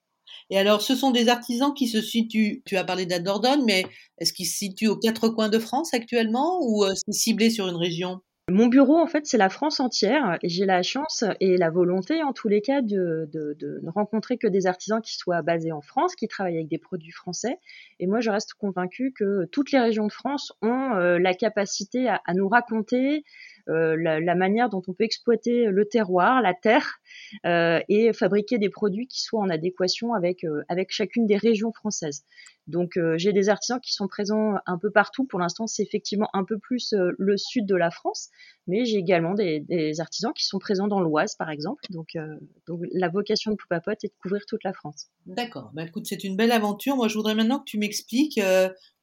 Et 0.50 0.58
alors, 0.58 0.82
ce 0.82 0.94
sont 0.94 1.10
des 1.10 1.28
artisans 1.28 1.72
qui 1.72 1.88
se 1.88 2.02
situent, 2.02 2.62
tu 2.66 2.76
as 2.76 2.84
parlé 2.84 3.06
d'Adordonne, 3.06 3.64
mais 3.64 3.84
est-ce 4.18 4.32
qu'ils 4.32 4.46
se 4.46 4.56
situent 4.56 4.88
aux 4.88 4.98
quatre 4.98 5.28
coins 5.28 5.48
de 5.48 5.58
France 5.58 5.94
actuellement 5.94 6.58
ou 6.62 6.84
euh, 6.84 6.92
c'est 6.94 7.12
ciblé 7.12 7.50
sur 7.50 7.68
une 7.68 7.76
région? 7.76 8.20
Mon 8.50 8.68
bureau, 8.68 8.96
en 8.96 9.06
fait, 9.06 9.26
c'est 9.26 9.36
la 9.36 9.50
France 9.50 9.78
entière. 9.78 10.38
J'ai 10.42 10.64
la 10.64 10.82
chance 10.82 11.22
et 11.38 11.58
la 11.58 11.68
volonté, 11.68 12.22
en 12.22 12.32
tous 12.32 12.48
les 12.48 12.62
cas, 12.62 12.80
de, 12.80 13.28
ne 13.34 13.90
rencontrer 13.90 14.38
que 14.38 14.46
des 14.46 14.66
artisans 14.66 15.02
qui 15.02 15.16
soient 15.16 15.42
basés 15.42 15.70
en 15.70 15.82
France, 15.82 16.14
qui 16.16 16.28
travaillent 16.28 16.56
avec 16.56 16.68
des 16.68 16.78
produits 16.78 17.12
français. 17.12 17.58
Et 18.00 18.06
moi, 18.06 18.20
je 18.20 18.30
reste 18.30 18.54
convaincue 18.54 19.12
que 19.12 19.44
toutes 19.52 19.70
les 19.70 19.78
régions 19.78 20.06
de 20.06 20.12
France 20.12 20.52
ont 20.62 20.94
euh, 20.94 21.18
la 21.18 21.34
capacité 21.34 22.08
à, 22.08 22.20
nous 22.34 22.48
raconter 22.48 23.22
euh, 23.68 23.96
la, 23.96 24.34
manière 24.34 24.68
dont 24.68 24.82
on 24.86 24.92
peut 24.92 25.04
exploiter 25.04 25.66
le 25.66 25.84
terroir, 25.86 26.40
la 26.42 26.54
terre, 26.54 26.98
euh, 27.46 27.80
et 27.88 28.12
fabriquer 28.12 28.58
des 28.58 28.70
produits 28.70 29.06
qui 29.06 29.22
soient 29.22 29.40
en 29.40 29.50
adéquation 29.50 30.14
avec, 30.14 30.44
avec 30.68 30.90
chacune 30.90 31.26
des 31.26 31.36
régions 31.36 31.72
françaises. 31.72 32.24
Donc 32.66 32.98
j'ai 33.16 33.32
des 33.32 33.48
artisans 33.48 33.80
qui 33.80 33.94
sont 33.94 34.08
présents 34.08 34.56
un 34.66 34.76
peu 34.76 34.90
partout. 34.90 35.24
Pour 35.24 35.38
l'instant, 35.38 35.66
c'est 35.66 35.82
effectivement 35.82 36.28
un 36.34 36.44
peu 36.44 36.58
plus 36.58 36.94
le 37.16 37.36
sud 37.38 37.64
de 37.64 37.74
la 37.74 37.90
France, 37.90 38.28
mais 38.66 38.84
j'ai 38.84 38.98
également 38.98 39.32
des, 39.32 40.00
artisans 40.00 40.32
qui 40.34 40.44
sont 40.44 40.58
présents 40.58 40.86
dans 40.86 41.00
l'Oise, 41.00 41.34
par 41.34 41.48
exemple. 41.48 41.82
Donc, 41.88 42.08
la 42.92 43.08
vocation 43.08 43.52
de 43.52 43.56
Poupapot 43.56 43.92
est 43.92 44.08
de 44.08 44.12
couvrir 44.20 44.42
toute 44.46 44.64
la 44.64 44.74
France. 44.74 45.06
D'accord. 45.24 45.70
Bah, 45.72 45.84
c'est 46.04 46.24
une 46.24 46.36
belle 46.36 46.52
aventure. 46.52 46.96
Moi, 46.96 47.08
je 47.08 47.14
voudrais 47.14 47.34
maintenant 47.34 47.58
que 47.58 47.64
tu 47.64 47.78
m'expliques 47.78 48.38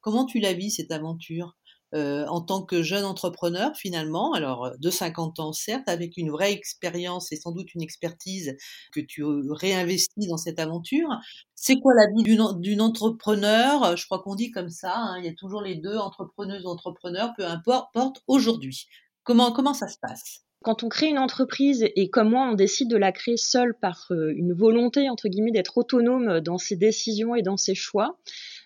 comment 0.00 0.24
tu 0.24 0.38
la 0.38 0.52
vis 0.52 0.70
cette 0.70 0.92
aventure? 0.92 1.56
Euh, 1.94 2.26
en 2.26 2.40
tant 2.40 2.62
que 2.62 2.82
jeune 2.82 3.04
entrepreneur 3.04 3.74
finalement, 3.76 4.32
alors 4.32 4.72
de 4.78 4.90
50 4.90 5.38
ans 5.38 5.52
certes, 5.52 5.88
avec 5.88 6.16
une 6.16 6.30
vraie 6.30 6.52
expérience 6.52 7.30
et 7.30 7.36
sans 7.36 7.52
doute 7.52 7.74
une 7.74 7.82
expertise 7.82 8.56
que 8.92 9.00
tu 9.00 9.22
réinvestis 9.24 10.26
dans 10.26 10.36
cette 10.36 10.58
aventure. 10.58 11.08
C'est 11.54 11.76
quoi 11.78 11.94
la 11.94 12.06
vie 12.12 12.24
d'une 12.24 12.80
entrepreneur? 12.80 13.96
Je 13.96 14.04
crois 14.04 14.20
qu'on 14.20 14.34
dit 14.34 14.50
comme 14.50 14.68
ça, 14.70 14.94
hein, 14.96 15.18
il 15.18 15.26
y 15.26 15.28
a 15.28 15.34
toujours 15.34 15.62
les 15.62 15.76
deux 15.76 15.96
entrepreneuses, 15.96 16.66
entrepreneurs, 16.66 17.32
peu 17.36 17.46
importe 17.46 18.22
aujourd'hui. 18.26 18.86
Comment, 19.22 19.52
comment 19.52 19.74
ça 19.74 19.88
se 19.88 19.98
passe? 20.00 20.45
Quand 20.66 20.82
on 20.82 20.88
crée 20.88 21.06
une 21.06 21.20
entreprise 21.20 21.86
et 21.94 22.10
comme 22.10 22.30
moi 22.30 22.48
on 22.50 22.54
décide 22.54 22.90
de 22.90 22.96
la 22.96 23.12
créer 23.12 23.36
seule 23.36 23.72
par 23.72 24.08
euh, 24.10 24.32
une 24.34 24.52
volonté 24.52 25.08
entre 25.08 25.28
guillemets 25.28 25.52
d'être 25.52 25.78
autonome 25.78 26.40
dans 26.40 26.58
ses 26.58 26.74
décisions 26.74 27.36
et 27.36 27.42
dans 27.42 27.56
ses 27.56 27.76
choix, 27.76 28.18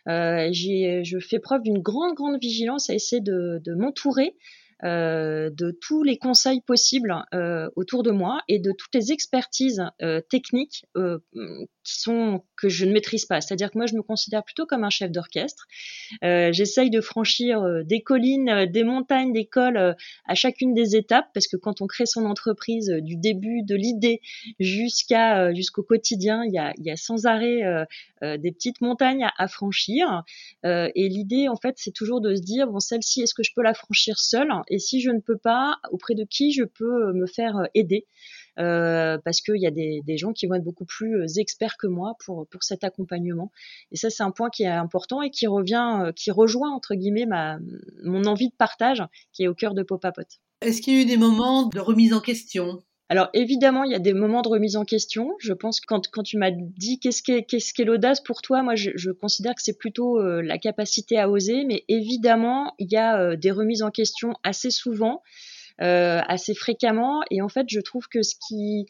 euh, 0.08 0.48
je 0.50 1.18
fais 1.20 1.38
preuve 1.38 1.60
d'une 1.60 1.80
grande, 1.80 2.14
grande 2.14 2.40
vigilance 2.40 2.88
à 2.88 2.94
essayer 2.94 3.20
de, 3.20 3.60
de 3.62 3.74
m'entourer 3.74 4.34
de 4.82 5.78
tous 5.80 6.02
les 6.02 6.18
conseils 6.18 6.60
possibles 6.62 7.14
autour 7.76 8.02
de 8.02 8.10
moi 8.10 8.40
et 8.48 8.58
de 8.58 8.72
toutes 8.72 8.94
les 8.94 9.12
expertises 9.12 9.82
techniques 10.28 10.84
qui 11.82 11.98
sont 12.00 12.44
que 12.56 12.68
je 12.68 12.84
ne 12.84 12.92
maîtrise 12.92 13.24
pas. 13.24 13.40
C'est-à-dire 13.40 13.70
que 13.70 13.78
moi, 13.78 13.86
je 13.86 13.94
me 13.94 14.02
considère 14.02 14.44
plutôt 14.44 14.66
comme 14.66 14.84
un 14.84 14.90
chef 14.90 15.10
d'orchestre. 15.10 15.66
J'essaye 16.22 16.90
de 16.90 17.00
franchir 17.00 17.62
des 17.84 18.02
collines, 18.02 18.66
des 18.66 18.84
montagnes, 18.84 19.32
des 19.32 19.46
cols 19.46 19.96
à 20.26 20.34
chacune 20.34 20.74
des 20.74 20.96
étapes, 20.96 21.26
parce 21.34 21.46
que 21.46 21.56
quand 21.56 21.80
on 21.80 21.86
crée 21.86 22.06
son 22.06 22.24
entreprise 22.24 22.88
du 22.88 23.16
début 23.16 23.62
de 23.62 23.74
l'idée 23.74 24.20
jusqu'à 24.58 25.52
jusqu'au 25.54 25.82
quotidien, 25.82 26.44
il 26.44 26.52
y 26.52 26.58
a, 26.58 26.72
il 26.78 26.84
y 26.84 26.90
a 26.90 26.96
sans 26.96 27.26
arrêt 27.26 27.62
des 28.22 28.52
petites 28.52 28.80
montagnes 28.80 29.24
à, 29.24 29.32
à 29.38 29.48
franchir. 29.48 30.22
et 30.64 31.08
l'idée, 31.08 31.48
en 31.48 31.56
fait, 31.56 31.74
c'est 31.78 31.92
toujours 31.92 32.20
de 32.20 32.34
se 32.34 32.42
dire 32.42 32.68
bon, 32.68 32.80
celle-ci, 32.80 33.22
est-ce 33.22 33.34
que 33.34 33.42
je 33.42 33.52
peux 33.54 33.62
la 33.62 33.74
franchir 33.74 34.18
seule? 34.18 34.50
Et 34.70 34.78
si 34.78 35.00
je 35.00 35.10
ne 35.10 35.20
peux 35.20 35.36
pas, 35.36 35.76
auprès 35.90 36.14
de 36.14 36.24
qui 36.24 36.52
je 36.52 36.64
peux 36.64 37.12
me 37.12 37.26
faire 37.26 37.68
aider 37.74 38.06
euh, 38.58 39.18
parce 39.24 39.40
qu'il 39.40 39.60
y 39.60 39.66
a 39.66 39.70
des, 39.70 40.00
des, 40.04 40.16
gens 40.16 40.32
qui 40.32 40.46
vont 40.46 40.54
être 40.54 40.64
beaucoup 40.64 40.84
plus 40.84 41.16
euh, 41.16 41.26
experts 41.38 41.76
que 41.78 41.86
moi 41.86 42.14
pour, 42.24 42.46
pour 42.48 42.62
cet 42.62 42.84
accompagnement. 42.84 43.50
Et 43.90 43.96
ça, 43.96 44.10
c'est 44.10 44.22
un 44.22 44.32
point 44.32 44.50
qui 44.50 44.64
est 44.64 44.68
important 44.68 45.22
et 45.22 45.30
qui 45.30 45.46
revient, 45.46 46.00
euh, 46.00 46.12
qui 46.12 46.30
rejoint 46.30 46.70
entre 46.70 46.94
guillemets 46.94 47.26
ma, 47.26 47.58
mon 48.02 48.24
envie 48.24 48.48
de 48.48 48.54
partage 48.54 49.02
qui 49.32 49.44
est 49.44 49.48
au 49.48 49.54
cœur 49.54 49.74
de 49.74 49.82
Popapot. 49.82 50.22
Est-ce 50.60 50.82
qu'il 50.82 50.94
y 50.94 50.98
a 50.98 51.02
eu 51.02 51.06
des 51.06 51.16
moments 51.16 51.66
de 51.66 51.80
remise 51.80 52.12
en 52.12 52.20
question? 52.20 52.82
Alors 53.10 53.28
évidemment, 53.34 53.84
il 53.84 53.92
y 53.92 53.94
a 53.94 53.98
des 53.98 54.14
moments 54.14 54.40
de 54.40 54.48
remise 54.48 54.76
en 54.76 54.84
question. 54.84 55.34
Je 55.38 55.52
pense 55.52 55.80
que 55.80 55.86
quand, 55.86 56.22
tu 56.22 56.38
m'as 56.38 56.52
dit 56.52 56.98
qu'est-ce 56.98 57.22
qu'est 57.22 57.84
l'audace 57.84 58.20
pour 58.22 58.40
toi, 58.40 58.62
moi 58.62 58.76
je, 58.76 59.10
considère 59.10 59.54
que 59.54 59.62
c'est 59.62 59.76
plutôt 59.76 60.22
la 60.22 60.58
capacité 60.58 61.18
à 61.18 61.28
oser, 61.28 61.64
mais 61.64 61.84
évidemment, 61.88 62.72
il 62.78 62.90
y 62.90 62.96
a 62.96 63.36
des 63.36 63.50
remises 63.50 63.82
en 63.82 63.90
question 63.90 64.34
assez 64.44 64.70
souvent. 64.70 65.22
Euh, 65.82 66.20
assez 66.28 66.54
fréquemment. 66.54 67.22
Et 67.30 67.40
en 67.40 67.48
fait, 67.48 67.64
je 67.70 67.80
trouve 67.80 68.06
que 68.06 68.20
ce 68.20 68.34
qui, 68.36 68.86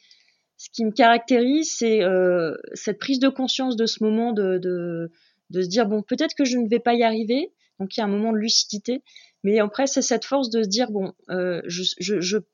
me 0.80 0.90
caractérise, 0.90 1.72
c'est 1.76 2.02
euh, 2.02 2.56
cette 2.74 2.98
prise 2.98 3.20
de 3.20 3.28
conscience 3.28 3.76
de 3.76 3.86
ce 3.86 4.02
moment 4.02 4.32
de, 4.32 4.58
de 4.58 5.62
se 5.62 5.68
dire, 5.68 5.86
bon, 5.86 6.02
peut-être 6.02 6.34
que 6.34 6.44
je 6.44 6.58
ne 6.58 6.68
vais 6.68 6.80
pas 6.80 6.94
y 6.94 7.04
arriver. 7.04 7.52
Donc 7.78 7.96
il 7.96 8.00
y 8.00 8.02
a 8.02 8.06
un 8.06 8.08
moment 8.08 8.32
de 8.32 8.38
lucidité. 8.38 9.02
Mais 9.42 9.58
après, 9.58 9.86
c'est 9.86 10.02
cette 10.02 10.26
force 10.26 10.50
de 10.50 10.62
se 10.62 10.68
dire 10.68 10.90
bon, 10.90 11.12
euh, 11.30 11.62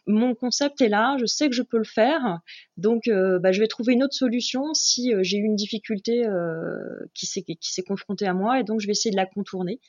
mon 0.07 0.35
concept 0.35 0.81
est 0.81 0.89
là, 0.89 1.17
je 1.19 1.27
sais 1.27 1.49
que 1.49 1.55
je 1.55 1.63
peux 1.63 1.79
le 1.79 1.85
faire, 1.85 2.41
donc 2.77 3.09
euh, 3.09 3.41
bah, 3.41 3.51
je 3.51 3.61
vais 3.61 3.67
trouver 3.67 3.95
une 3.95 4.05
autre 4.05 4.15
solution 4.15 4.73
si 4.73 5.13
euh, 5.13 5.23
j'ai 5.23 5.39
eu 5.39 5.45
une 5.45 5.57
difficulté 5.57 6.27
euh, 6.27 6.77
qui 7.13 7.27
s'est 7.27 7.83
confrontée 7.83 8.27
à 8.27 8.35
moi, 8.35 8.61
et 8.61 8.65
donc 8.65 8.81
je 8.81 8.87
vais 8.87 8.93
essayer 8.93 9.11
de 9.11 9.17
la 9.17 9.27
contourner, 9.27 9.81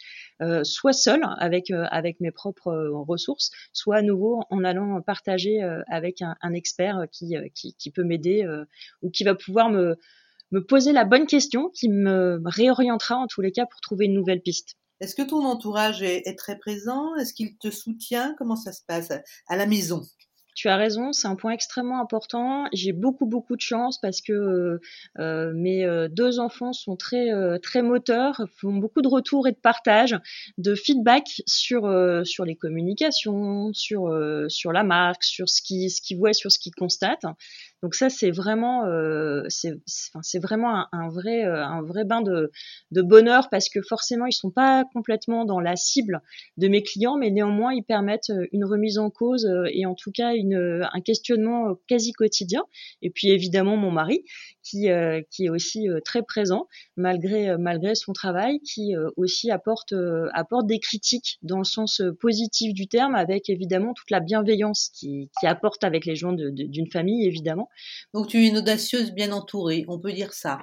soit 0.64 0.94
seule 0.94 1.22
avec 1.38 1.72
avec 1.72 2.20
mes 2.20 2.32
propres 2.32 2.72
ressources, 3.08 3.52
soit 3.74 3.98
à 3.98 4.02
nouveau 4.02 4.42
en 4.50 4.64
allant 4.64 5.02
partager 5.02 5.62
avec 5.88 6.22
un, 6.22 6.36
un, 6.42 6.54
expert 6.54 7.06
qui 7.12 7.36
qui, 7.54 7.76
qui 7.76 7.92
peut 7.92 8.04
m'aider 8.04 8.46
ou 9.02 9.10
qui 9.10 9.24
va 9.24 9.36
pouvoir 9.36 9.70
me 9.70 9.98
me 10.52 10.64
poser 10.64 10.94
la 10.94 11.06
bonne 11.06 11.28
question, 11.28 11.70
qui 11.70 11.90
me 11.90 12.42
réorientera 12.46 13.18
en 13.18 13.28
tous 13.28 13.42
les 13.42 13.52
cas 13.52 13.66
pour 13.66 13.82
trouver 13.82 14.06
une 14.06 14.14
nouvelle 14.14 14.42
piste. 14.42 14.78
Est-ce 15.00 15.16
que 15.16 15.22
ton 15.22 15.46
entourage 15.46 16.02
est, 16.02 16.38
très 16.38 16.58
présent? 16.58 17.16
Est-ce 17.16 17.34
qu'il 17.34 17.58
te 17.58 17.70
soutient? 17.70 18.36
Comment 18.38 18.56
ça 18.56 18.74
se 18.74 18.82
passe 18.86 19.12
à 19.48 19.56
la 19.56 19.66
maison? 19.66 20.04
Tu 20.58 20.70
as 20.70 20.76
raison, 20.76 21.14
c'est 21.14 21.28
un 21.28 21.36
point 21.36 21.52
extrêmement 21.52 22.02
important. 22.02 22.66
J'ai 22.74 22.92
beaucoup 22.92 23.28
beaucoup 23.28 23.56
de 23.56 23.62
chance 23.62 24.00
parce 24.02 24.22
que 24.22 24.34
euh, 24.34 24.82
euh 25.20 25.54
mes 25.54 25.86
euh, 25.86 26.08
deux 26.08 26.40
enfants 26.40 26.74
sont 26.74 26.96
très 26.96 27.30
très 27.62 27.84
moteurs, 27.84 28.42
font 28.56 28.74
beaucoup 28.74 29.04
de 29.04 29.08
retours 29.08 29.48
et 29.48 29.52
de 29.52 29.58
partage, 29.58 30.18
de 30.58 30.74
feedback 30.74 31.44
sur 31.46 31.84
sur 32.26 32.44
les 32.44 32.56
communications, 32.56 33.72
sur 33.74 34.12
sur 34.48 34.72
la 34.72 34.84
marque, 34.84 35.24
sur 35.24 35.48
ce 35.48 35.62
qui 35.62 35.92
ce 35.92 36.02
qu'ils 36.02 36.18
voient, 36.18 36.34
sur 36.34 36.52
ce 36.52 36.58
qu'ils 36.58 36.74
constatent. 36.74 37.26
Donc 37.84 37.94
ça, 37.94 38.10
c'est 38.10 38.32
vraiment, 38.32 38.86
c'est 39.50 39.76
enfin, 40.16 40.40
vraiment 40.40 40.88
un, 40.92 41.10
vrai, 41.10 41.44
un 41.44 41.84
vrai 41.84 42.06
bain 42.06 42.22
de, 42.22 42.52
de, 42.90 43.04
bonheur 43.04 43.50
parce 43.52 43.70
que 43.70 43.84
forcément, 43.84 44.26
ils 44.26 44.34
sont 44.34 44.50
pas 44.50 44.84
complètement 44.94 45.46
dans 45.46 45.60
la 45.60 45.76
cible 45.76 46.24
de 46.58 46.68
mes 46.70 46.82
clients, 46.82 47.18
mais 47.18 47.30
néanmoins, 47.30 47.74
ils 47.74 47.84
permettent 47.84 48.32
une 48.52 48.66
remise 48.66 48.98
en 48.98 49.12
cause 49.12 49.48
et 49.72 49.86
en 49.86 49.94
tout 49.94 50.12
cas 50.12 50.34
une, 50.34 50.47
un 50.56 51.02
questionnement 51.02 51.76
quasi 51.88 52.12
quotidien. 52.12 52.64
Et 53.02 53.10
puis 53.10 53.30
évidemment, 53.30 53.78
mon 53.78 53.92
mari 53.92 54.24
qui, 54.64 54.90
euh, 54.90 55.22
qui 55.32 55.46
est 55.46 55.50
aussi 55.50 55.88
très 56.04 56.24
présent 56.24 56.68
malgré, 56.96 57.58
malgré 57.58 57.96
son 57.96 58.14
travail, 58.14 58.60
qui 58.60 58.94
aussi 59.16 59.52
apporte, 59.52 59.94
apporte 60.34 60.68
des 60.68 60.80
critiques 60.80 61.38
dans 61.42 61.60
le 61.60 61.64
sens 61.64 62.02
positif 62.20 62.74
du 62.74 62.88
terme, 62.88 63.16
avec 63.16 63.50
évidemment 63.50 63.94
toute 63.94 64.12
la 64.12 64.20
bienveillance 64.20 64.90
qui, 64.94 65.30
qui 65.40 65.48
apporte 65.48 65.84
avec 65.84 66.06
les 66.06 66.16
gens 66.16 66.34
d'une 66.34 66.92
famille, 66.92 67.26
évidemment. 67.26 67.70
Donc 68.14 68.28
tu 68.28 68.38
es 68.38 68.48
une 68.48 68.58
audacieuse 68.58 69.12
bien 69.12 69.32
entourée, 69.32 69.86
on 69.88 70.00
peut 70.00 70.14
dire 70.14 70.34
ça. 70.34 70.60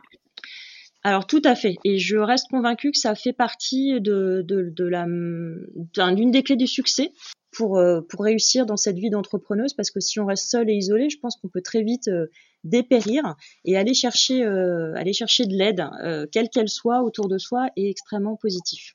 Alors 1.07 1.26
tout 1.26 1.43
à 1.45 1.55
fait, 1.55 1.76
et 1.85 1.99
je 1.99 2.17
reste 2.17 2.49
convaincue 2.49 2.91
que 2.91 2.99
ça 2.99 3.14
fait 3.14 3.35
partie 3.35 4.00
de, 4.00 4.43
de, 4.43 4.73
de 4.75 4.85
la 4.87 5.05
d'une 5.05 6.31
des 6.31 6.43
clés 6.43 6.57
du 6.57 6.67
succès 6.67 7.12
pour 7.54 7.78
euh, 7.78 8.00
pour 8.00 8.25
réussir 8.25 8.66
dans 8.66 8.76
cette 8.76 8.99
vie 8.99 9.11
d'entrepreneuse, 9.11 9.75
parce 9.75 9.90
que 9.90 10.00
si 10.00 10.20
on 10.20 10.26
reste 10.26 10.50
seul 10.50 10.68
et 10.68 10.75
isolé, 10.75 11.08
je 11.08 11.18
pense 11.18 11.37
qu'on 11.37 11.49
peut 11.49 11.62
très 11.62 11.82
vite 11.82 12.08
euh, 12.08 12.26
dépérir 12.64 13.34
et 13.64 13.76
aller 13.76 13.94
chercher 13.94 14.44
euh, 14.44 14.94
aller 14.96 15.12
chercher 15.12 15.46
de 15.46 15.54
l'aide, 15.54 15.84
quelle 16.32 16.49
qu'elle 16.49 16.68
soit 16.68 17.02
autour 17.02 17.28
de 17.28 17.38
soi, 17.38 17.68
est 17.76 17.88
extrêmement 17.88 18.37
positif. 18.37 18.94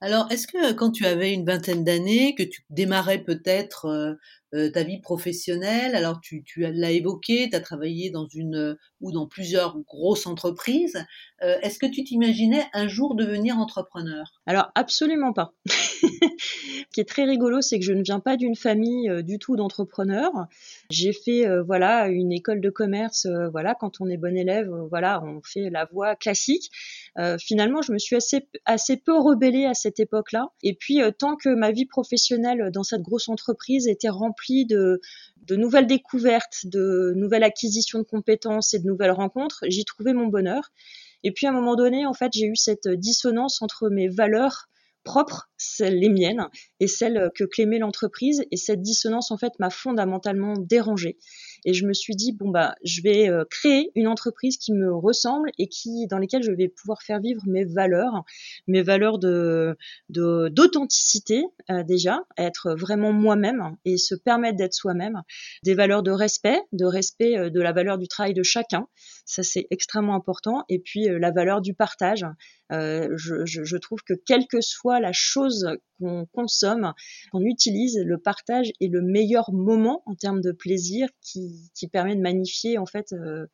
Alors, 0.00 0.30
est-ce 0.30 0.46
que 0.46 0.72
quand 0.72 0.90
tu 0.90 1.06
avais 1.06 1.32
une 1.32 1.46
vingtaine 1.46 1.84
d'années, 1.84 2.34
que 2.34 2.42
tu 2.42 2.62
démarrais 2.68 3.20
peut-être 3.20 4.16
euh, 4.54 4.70
ta 4.70 4.84
vie 4.84 5.00
professionnelle. 5.00 5.96
Alors 5.96 6.20
tu, 6.20 6.44
l'as 6.56 6.92
évoqué, 6.92 7.48
tu 7.50 7.56
as 7.56 7.60
travaillé 7.60 8.10
dans 8.10 8.28
une 8.28 8.76
ou 9.00 9.10
dans 9.10 9.26
plusieurs 9.26 9.80
grosses 9.80 10.28
entreprises. 10.28 11.04
Euh, 11.42 11.58
est-ce 11.62 11.78
que 11.80 11.86
tu 11.86 12.04
t'imaginais 12.04 12.64
un 12.72 12.86
jour 12.86 13.16
devenir 13.16 13.58
entrepreneur? 13.58 14.30
Alors 14.46 14.70
absolument 14.76 15.32
pas. 15.32 15.54
Ce 15.66 16.84
qui 16.92 17.00
est 17.00 17.08
très 17.08 17.24
rigolo, 17.24 17.62
c'est 17.62 17.80
que 17.80 17.84
je 17.84 17.92
ne 17.92 18.02
viens 18.02 18.20
pas 18.20 18.36
d'une 18.36 18.54
famille 18.54 19.10
euh, 19.10 19.22
du 19.22 19.40
tout 19.40 19.56
d'entrepreneurs. 19.56 20.46
J'ai 20.88 21.12
fait 21.12 21.44
voilà 21.66 22.06
une 22.06 22.30
école 22.30 22.60
de 22.60 22.70
commerce. 22.70 23.26
voilà, 23.50 23.74
quand 23.74 24.00
on 24.00 24.08
est 24.08 24.16
bon 24.16 24.36
élève, 24.36 24.70
voilà, 24.88 25.20
on 25.24 25.40
fait 25.42 25.70
la 25.70 25.86
voie 25.86 26.14
classique. 26.14 26.70
finalement, 27.40 27.82
je 27.82 27.92
me 27.92 27.98
suis 27.98 28.16
assez 28.16 28.46
assez 28.64 28.96
peu 28.96 29.18
rebellée 29.18 29.64
à 29.64 29.74
cette 29.74 29.98
époque-là. 29.98 30.50
Et 30.62 30.74
puis 30.74 31.00
tant 31.18 31.36
que 31.36 31.48
ma 31.48 31.72
vie 31.72 31.86
professionnelle 31.86 32.70
dans 32.72 32.84
cette 32.84 33.02
grosse 33.02 33.28
entreprise 33.28 33.88
était 33.88 34.08
remplie 34.08 34.43
de, 34.66 35.00
nouvelles 35.50 35.86
découvertes, 35.86 36.66
de 36.66 37.12
nouvelles 37.16 37.44
acquisitions 37.44 37.98
de 37.98 38.04
compétences 38.04 38.74
et 38.74 38.78
de 38.78 38.86
nouvelles 38.86 39.10
rencontres, 39.10 39.60
j'y 39.68 39.84
trouvais 39.84 40.12
mon 40.12 40.26
bonheur. 40.26 40.70
Et 41.22 41.32
puis 41.32 41.46
à 41.46 41.50
un 41.50 41.52
moment 41.52 41.76
donné, 41.76 42.06
en 42.06 42.12
fait, 42.12 42.32
j'ai 42.34 42.46
eu 42.46 42.56
cette 42.56 42.88
dissonance 42.88 43.62
entre 43.62 43.88
mes 43.88 44.08
valeurs 44.08 44.68
propres, 45.04 45.50
celles 45.56 45.98
les 45.98 46.08
miennes, 46.08 46.48
et 46.80 46.88
celles 46.88 47.30
que 47.34 47.44
clémait 47.44 47.78
l'entreprise. 47.78 48.44
Et 48.50 48.56
cette 48.56 48.82
dissonance, 48.82 49.30
en 49.30 49.36
fait, 49.36 49.52
m'a 49.58 49.70
fondamentalement 49.70 50.54
dérangée 50.58 51.18
et 51.64 51.74
je 51.74 51.86
me 51.86 51.92
suis 51.92 52.14
dit 52.16 52.32
bon 52.32 52.50
bah 52.50 52.74
je 52.84 53.02
vais 53.02 53.28
euh, 53.28 53.44
créer 53.48 53.90
une 53.94 54.06
entreprise 54.06 54.56
qui 54.56 54.72
me 54.72 54.94
ressemble 54.94 55.50
et 55.58 55.68
qui 55.68 56.06
dans 56.06 56.18
lesquelles 56.18 56.42
je 56.42 56.52
vais 56.52 56.68
pouvoir 56.68 57.02
faire 57.02 57.20
vivre 57.20 57.42
mes 57.46 57.64
valeurs, 57.64 58.24
mes 58.66 58.82
valeurs 58.82 59.18
de 59.18 59.76
d'authenticité 60.08 61.44
euh, 61.70 61.82
déjà, 61.82 62.20
être 62.36 62.74
vraiment 62.74 63.12
moi-même 63.12 63.76
et 63.84 63.96
se 63.96 64.14
permettre 64.14 64.56
d'être 64.56 64.74
soi-même, 64.74 65.22
des 65.62 65.74
valeurs 65.74 66.02
de 66.02 66.10
respect, 66.10 66.60
de 66.72 66.84
respect 66.84 67.38
euh, 67.38 67.50
de 67.50 67.60
la 67.60 67.72
valeur 67.72 67.98
du 67.98 68.08
travail 68.08 68.34
de 68.34 68.42
chacun, 68.42 68.86
ça 69.24 69.42
c'est 69.42 69.66
extrêmement 69.70 70.14
important 70.14 70.64
et 70.68 70.78
puis 70.78 71.06
la 71.08 71.30
valeur 71.30 71.60
du 71.60 71.74
partage. 71.74 72.26
Je, 72.70 73.44
je, 73.44 73.62
je, 73.62 73.76
trouve 73.76 74.00
que 74.02 74.14
quelle 74.14 74.48
que 74.48 74.60
soit 74.60 74.98
la 74.98 75.12
chose 75.12 75.68
qu'on 76.00 76.26
consomme, 76.32 76.92
qu'on 77.30 77.42
utilise, 77.42 77.96
le 78.04 78.18
partage 78.18 78.72
est 78.80 78.88
le 78.88 79.00
meilleur 79.00 79.52
moment 79.52 80.02
en 80.06 80.14
termes 80.16 80.40
de 80.40 80.50
plaisir 80.50 81.08
qui 81.20 81.44
qui, 81.74 81.88
permet 81.88 82.16
de 82.16 82.20
magnifier 82.20 82.78
en 82.78 82.86
fait 82.86 83.12
euh, 83.12 83.46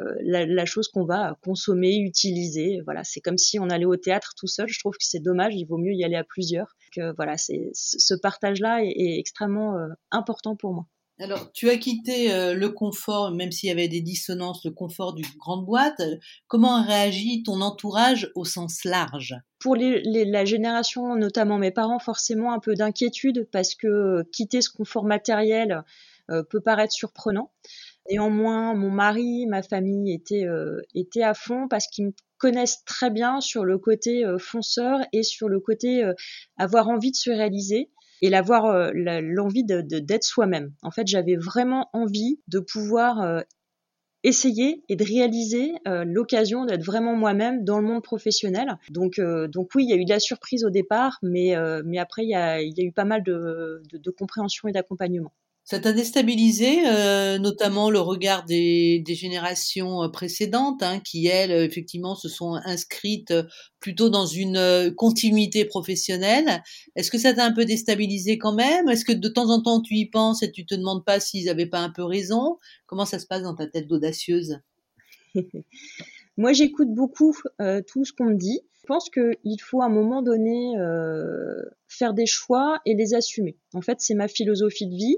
euh, 0.00 0.14
la, 0.22 0.64
chose 0.66 0.88
qu'on 0.88 1.04
va 1.04 1.38
consommer, 1.42 1.96
utiliser. 1.98 2.80
Voilà, 2.84 3.04
c'est 3.04 3.20
comme 3.20 3.38
si 3.38 3.58
on 3.58 3.70
allait 3.70 3.84
au 3.84 3.96
théâtre 3.96 4.34
tout 4.36 4.46
seul. 4.46 4.68
Je 4.68 4.78
trouve 4.78 4.94
que 4.94 5.04
c'est 5.04 5.20
dommage. 5.20 5.54
Il 5.54 5.66
vaut 5.66 5.78
mieux 5.78 5.92
y 5.92 6.04
aller 6.04 6.16
à 6.16 6.24
plusieurs. 6.24 6.76
Que 6.94 7.14
voilà, 7.16 7.36
c'est 7.36 7.70
ce 7.74 8.14
partage-là 8.14 8.82
est, 8.82 9.18
extrêmement 9.18 9.76
euh, 9.76 9.88
important 10.10 10.56
pour 10.56 10.72
moi. 10.74 10.86
Alors, 11.20 11.52
tu 11.52 11.70
as 11.70 11.76
quitté 11.76 12.28
le 12.54 12.68
confort, 12.70 13.30
même 13.30 13.52
s'il 13.52 13.68
y 13.68 13.72
avait 13.72 13.86
des 13.86 14.00
dissonances, 14.00 14.64
le 14.64 14.72
confort 14.72 15.14
d'une 15.14 15.28
grande 15.38 15.64
boîte. 15.64 16.02
Comment 16.48 16.82
réagit 16.82 17.44
ton 17.44 17.60
entourage 17.60 18.32
au 18.34 18.44
sens 18.44 18.84
large? 18.84 19.36
Pour 19.60 19.76
la 19.76 20.44
génération, 20.44 21.14
notamment 21.14 21.58
mes 21.58 21.70
parents, 21.70 22.00
forcément 22.00 22.52
un 22.52 22.58
peu 22.58 22.74
d'inquiétude 22.74 23.48
parce 23.52 23.76
que 23.76 24.24
quitter 24.32 24.60
ce 24.60 24.70
confort 24.70 25.04
matériel, 25.04 25.84
euh, 26.30 26.42
peut 26.42 26.60
paraître 26.60 26.92
surprenant. 26.92 27.50
Néanmoins, 28.10 28.74
mon 28.74 28.90
mari, 28.90 29.46
ma 29.46 29.62
famille 29.62 30.12
étaient, 30.12 30.46
euh, 30.46 30.80
étaient 30.94 31.22
à 31.22 31.34
fond 31.34 31.68
parce 31.68 31.86
qu'ils 31.86 32.06
me 32.06 32.12
connaissent 32.38 32.82
très 32.84 33.10
bien 33.10 33.40
sur 33.42 33.64
le 33.64 33.78
côté 33.78 34.24
euh, 34.24 34.38
fonceur 34.38 35.00
et 35.12 35.22
sur 35.22 35.48
le 35.48 35.60
côté 35.60 36.02
avoir 36.56 36.88
envie 36.88 37.10
de 37.10 37.16
se 37.16 37.30
réaliser. 37.30 37.90
Et 38.24 38.30
l'avoir 38.30 38.90
l'envie 38.94 39.64
de 39.64 39.82
d'être 39.82 40.24
soi-même. 40.24 40.72
En 40.82 40.90
fait, 40.90 41.06
j'avais 41.06 41.36
vraiment 41.36 41.90
envie 41.92 42.40
de 42.48 42.58
pouvoir 42.58 43.44
essayer 44.22 44.82
et 44.88 44.96
de 44.96 45.04
réaliser 45.04 45.74
l'occasion 46.06 46.64
d'être 46.64 46.84
vraiment 46.84 47.14
moi-même 47.14 47.64
dans 47.64 47.78
le 47.78 47.86
monde 47.86 48.02
professionnel. 48.02 48.78
Donc, 48.88 49.20
donc 49.20 49.68
oui, 49.74 49.84
il 49.84 49.90
y 49.90 49.92
a 49.92 49.96
eu 49.96 50.06
de 50.06 50.10
la 50.10 50.20
surprise 50.20 50.64
au 50.64 50.70
départ, 50.70 51.18
mais, 51.22 51.54
mais 51.84 51.98
après, 51.98 52.22
il 52.24 52.30
y 52.30 52.34
a, 52.34 52.62
eu 52.62 52.92
pas 52.92 53.04
mal 53.04 53.22
de 53.22 54.10
compréhension 54.16 54.68
et 54.68 54.72
d'accompagnement. 54.72 55.32
Ça 55.64 55.78
t'a 55.78 55.94
déstabilisé, 55.94 56.86
euh, 56.86 57.38
notamment 57.38 57.88
le 57.88 57.98
regard 57.98 58.44
des, 58.44 59.02
des 59.04 59.14
générations 59.14 60.02
euh, 60.02 60.08
précédentes, 60.08 60.82
hein, 60.82 61.00
qui 61.00 61.26
elles, 61.26 61.50
effectivement, 61.50 62.14
se 62.14 62.28
sont 62.28 62.54
inscrites 62.64 63.30
euh, 63.30 63.44
plutôt 63.80 64.10
dans 64.10 64.26
une 64.26 64.92
continuité 64.94 65.64
professionnelle? 65.64 66.62
Est-ce 66.96 67.10
que 67.10 67.18
ça 67.18 67.32
t'a 67.32 67.46
un 67.46 67.52
peu 67.52 67.64
déstabilisé 67.64 68.36
quand 68.36 68.54
même? 68.54 68.88
Est-ce 68.90 69.06
que 69.06 69.12
de 69.12 69.28
temps 69.28 69.48
en 69.48 69.62
temps 69.62 69.80
tu 69.80 69.94
y 69.94 70.06
penses 70.06 70.42
et 70.42 70.52
tu 70.52 70.66
te 70.66 70.74
demandes 70.74 71.04
pas 71.04 71.18
s'ils 71.18 71.48
avaient 71.48 71.66
pas 71.66 71.80
un 71.80 71.90
peu 71.90 72.04
raison? 72.04 72.58
Comment 72.86 73.06
ça 73.06 73.18
se 73.18 73.26
passe 73.26 73.42
dans 73.42 73.54
ta 73.54 73.66
tête 73.66 73.86
d'audacieuse 73.86 74.58
Moi, 76.36 76.52
j'écoute 76.52 76.92
beaucoup 76.92 77.36
euh, 77.60 77.80
tout 77.86 78.04
ce 78.04 78.12
qu'on 78.12 78.26
me 78.26 78.36
dit. 78.36 78.60
Je 78.80 78.86
pense 78.86 79.08
qu'il 79.08 79.60
faut 79.62 79.80
à 79.80 79.86
un 79.86 79.90
moment 79.90 80.20
donné 80.20 80.76
euh, 80.78 81.62
faire 81.88 82.12
des 82.12 82.26
choix 82.26 82.80
et 82.84 82.94
les 82.94 83.14
assumer. 83.14 83.56
En 83.72 83.80
fait, 83.80 84.00
c'est 84.00 84.14
ma 84.14 84.28
philosophie 84.28 84.86
de 84.86 84.94
vie. 84.94 85.16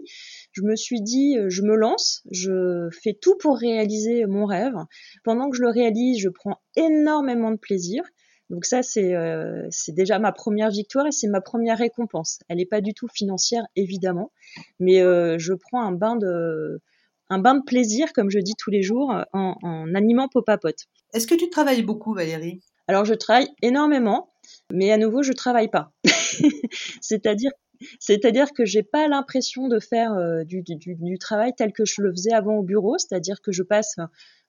Je 0.56 0.62
me 0.62 0.74
suis 0.74 1.02
dit, 1.02 1.36
euh, 1.36 1.50
je 1.50 1.60
me 1.60 1.76
lance, 1.76 2.22
je 2.30 2.88
fais 3.02 3.12
tout 3.12 3.36
pour 3.36 3.58
réaliser 3.58 4.24
mon 4.24 4.46
rêve. 4.46 4.74
Pendant 5.22 5.50
que 5.50 5.56
je 5.56 5.62
le 5.62 5.68
réalise, 5.68 6.18
je 6.18 6.30
prends 6.30 6.60
énormément 6.76 7.50
de 7.50 7.58
plaisir. 7.58 8.02
Donc 8.48 8.64
ça, 8.64 8.82
c'est 8.82 9.14
euh, 9.14 9.68
déjà 9.88 10.18
ma 10.18 10.32
première 10.32 10.70
victoire 10.70 11.06
et 11.06 11.12
c'est 11.12 11.28
ma 11.28 11.42
première 11.42 11.76
récompense. 11.76 12.38
Elle 12.48 12.56
n'est 12.56 12.64
pas 12.64 12.80
du 12.80 12.94
tout 12.94 13.08
financière, 13.12 13.64
évidemment, 13.76 14.32
mais 14.80 15.02
euh, 15.02 15.36
je 15.38 15.52
prends 15.52 15.82
un 15.82 15.92
bain 15.92 16.16
de 16.16 16.80
un 17.28 17.38
bain 17.38 17.56
de 17.56 17.64
plaisir, 17.64 18.12
comme 18.14 18.30
je 18.30 18.38
dis 18.38 18.54
tous 18.56 18.70
les 18.70 18.82
jours, 18.82 19.12
en, 19.32 19.56
en 19.60 19.94
animant 19.94 20.28
Popapote. 20.28 20.86
Est-ce 21.12 21.26
que 21.26 21.34
tu 21.34 21.50
travailles 21.50 21.82
beaucoup, 21.82 22.14
Valérie? 22.14 22.60
Alors, 22.88 23.04
je 23.04 23.14
travaille 23.14 23.48
énormément, 23.62 24.30
mais 24.72 24.92
à 24.92 24.96
nouveau, 24.96 25.24
je 25.24 25.32
travaille 25.32 25.68
pas. 25.68 25.92
C'est-à-dire 27.00 27.50
c'est-à-dire 28.00 28.52
que 28.52 28.64
j'ai 28.64 28.82
pas 28.82 29.08
l'impression 29.08 29.68
de 29.68 29.78
faire 29.78 30.12
euh, 30.14 30.44
du, 30.44 30.64
travail 31.18 31.52
tel 31.56 31.72
que 31.72 31.84
je 31.84 32.02
le 32.02 32.10
faisais 32.10 32.32
avant 32.32 32.56
au 32.56 32.62
bureau, 32.62 32.98
c'est-à-dire 32.98 33.40
que 33.40 33.52
je 33.52 33.62
passe 33.62 33.96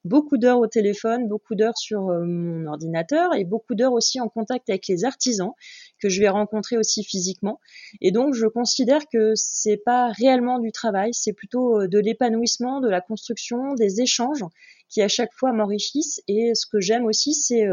beaucoup 0.06 0.38
d'heures 0.38 0.60
au 0.60 0.68
téléphone, 0.68 1.28
beaucoup 1.28 1.56
d'heures 1.56 1.78
sur 1.78 2.10
euh, 2.10 2.24
mon 2.26 2.66
ordinateur 2.68 3.34
et 3.36 3.44
beaucoup 3.44 3.76
d'heures 3.76 3.94
aussi 3.94 4.20
en 4.20 4.30
contact 4.30 4.70
avec 4.70 4.88
les 4.88 5.06
artisans 5.06 5.52
que 6.00 6.10
je 6.10 6.22
vais 6.22 6.30
rencontrer 6.30 6.78
aussi 6.78 7.04
physiquement. 7.04 7.60
Et 8.02 8.12
donc 8.12 8.34
je 8.34 8.46
considère 8.46 9.02
que 9.12 9.34
c'est 9.36 9.78
pas 9.78 10.12
réellement 10.12 10.60
du 10.60 10.72
travail, 10.72 11.10
c'est 11.14 11.34
plutôt 11.34 11.82
euh, 11.82 11.88
de 11.88 12.00
l'épanouissement, 12.00 12.80
de 12.80 12.90
la 12.90 13.02
construction, 13.02 13.74
des 13.76 14.02
échanges 14.02 14.44
qui 14.90 15.02
à 15.02 15.08
chaque 15.08 15.34
fois 15.34 15.52
m'enrichissent. 15.52 16.22
Et 16.28 16.54
ce 16.56 16.66
que 16.66 16.80
j'aime 16.80 17.06
aussi, 17.06 17.34
c'est 17.34 17.68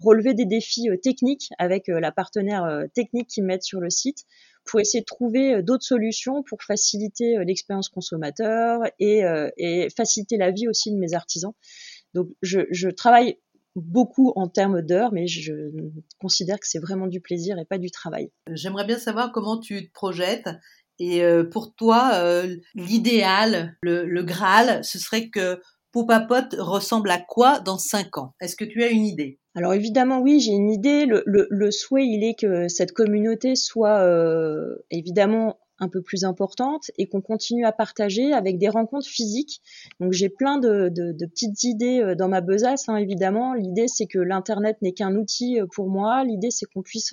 relever 0.00 0.34
des 0.34 0.46
défis 0.46 0.88
techniques 1.02 1.50
avec 1.58 1.88
la 1.88 2.12
partenaire 2.12 2.84
technique 2.94 3.28
qui 3.28 3.42
m'aide 3.42 3.62
sur 3.62 3.80
le 3.80 3.90
site 3.90 4.26
pour 4.68 4.80
essayer 4.80 5.00
de 5.00 5.06
trouver 5.06 5.54
euh, 5.54 5.62
d'autres 5.62 5.84
solutions 5.84 6.42
pour 6.42 6.62
faciliter 6.62 7.38
euh, 7.38 7.44
l'expérience 7.44 7.88
consommateur 7.88 8.82
et, 8.98 9.24
euh, 9.24 9.48
faciliter 9.96 10.36
la 10.36 10.50
vie 10.50 10.68
aussi 10.68 10.92
de 10.92 10.98
mes 10.98 11.14
artisans. 11.14 11.52
Donc 12.14 12.28
je, 12.42 12.88
travaille 12.90 13.38
beaucoup 13.74 14.32
en 14.36 14.48
termes 14.48 14.82
d'heures, 14.82 15.12
mais 15.12 15.26
je 15.26 15.52
considère 16.18 16.58
que 16.58 16.66
c'est 16.66 16.78
vraiment 16.78 17.06
du 17.06 17.20
plaisir 17.20 17.58
et 17.58 17.64
pas 17.64 17.78
du 17.78 17.90
travail. 17.90 18.30
J'aimerais 18.50 18.84
bien 18.84 18.98
savoir 18.98 19.32
comment 19.32 19.58
tu 19.58 19.86
te 19.86 19.92
projettes. 19.92 20.48
Et 20.98 21.22
pour 21.52 21.74
toi, 21.76 22.44
l'idéal, 22.74 23.76
le, 23.82 24.04
le, 24.04 24.22
Graal, 24.24 24.82
ce 24.84 24.98
serait 24.98 25.28
que 25.28 25.60
Popapote 25.92 26.56
ressemble 26.58 27.10
à 27.10 27.18
quoi 27.18 27.60
dans 27.60 27.78
cinq 27.78 28.18
ans? 28.18 28.34
Est-ce 28.40 28.56
que 28.56 28.64
tu 28.64 28.82
as 28.82 28.88
une 28.88 29.04
idée? 29.04 29.38
Alors 29.58 29.74
évidemment 29.74 30.20
oui, 30.20 30.38
j'ai 30.38 30.52
une 30.52 30.70
idée. 30.70 31.04
Le, 31.04 31.70
souhait, 31.72 32.06
il 32.06 32.22
est 32.22 32.38
que 32.38 32.68
cette 32.68 32.92
communauté 32.92 33.56
soit 33.56 33.98
euh, 34.02 34.76
évidemment 34.92 35.58
un 35.80 35.88
peu 35.88 36.00
plus 36.00 36.22
importante 36.22 36.92
et 36.96 37.08
qu'on 37.08 37.20
continue 37.20 37.64
à 37.64 37.72
partager 37.72 38.32
avec 38.32 38.58
des 38.58 38.68
rencontres 38.68 39.08
physiques. 39.08 39.60
Donc 39.98 40.12
j'ai 40.12 40.28
plein 40.28 40.58
de, 40.58 40.92
petites 41.26 41.64
idées 41.64 42.00
euh, 42.00 42.14
dans 42.14 42.28
ma 42.28 42.40
besace, 42.40 42.88
hein, 42.88 42.98
évidemment. 42.98 43.52
L'idée 43.54 43.88
c'est 43.88 44.06
que 44.06 44.20
l'Internet 44.20 44.76
n'est 44.80 44.92
qu'un 44.92 45.16
outil 45.16 45.60
euh, 45.60 45.66
pour 45.74 45.88
moi. 45.88 46.22
L'idée 46.22 46.52
c'est 46.52 46.66
qu'on 46.66 46.82
puisse, 46.82 47.10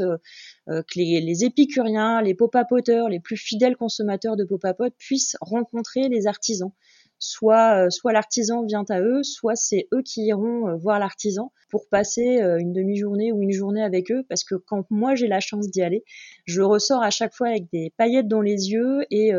que 0.67 0.83
les, 0.95 1.45
épicuriens, 1.45 2.21
les 2.21 2.35
pop-apoteurs, 2.35 3.09
les 3.09 3.19
plus 3.19 3.37
fidèles 3.37 3.75
consommateurs 3.75 4.35
de 4.35 4.43
pop-apot 4.43 4.91
puissent 4.99 5.35
rencontrer 5.41 6.09
les 6.09 6.27
artisans 6.27 6.73
soit 7.19 7.85
euh, 7.85 7.89
soit 7.89 8.13
l'artisan 8.13 8.65
vient 8.65 8.85
à 8.89 9.01
eux, 9.01 9.23
soit 9.23 9.55
c'est 9.55 9.87
eux 9.93 10.01
qui 10.03 10.25
iront 10.25 10.67
euh, 10.67 10.75
voir 10.75 10.99
l'artisan 10.99 11.51
pour 11.69 11.87
passer 11.89 12.41
euh, 12.41 12.57
une 12.57 12.73
demi-journée 12.73 13.31
ou 13.31 13.41
une 13.41 13.51
journée 13.51 13.81
avec 13.81 14.11
eux 14.11 14.23
parce 14.27 14.43
que 14.43 14.55
quand 14.55 14.85
moi 14.89 15.15
j'ai 15.15 15.27
la 15.27 15.39
chance 15.39 15.69
d'y 15.69 15.81
aller, 15.81 16.03
je 16.45 16.61
ressors 16.61 17.01
à 17.01 17.09
chaque 17.09 17.33
fois 17.33 17.47
avec 17.47 17.71
des 17.71 17.93
paillettes 17.97 18.27
dans 18.27 18.41
les 18.41 18.71
yeux 18.71 19.05
et 19.11 19.31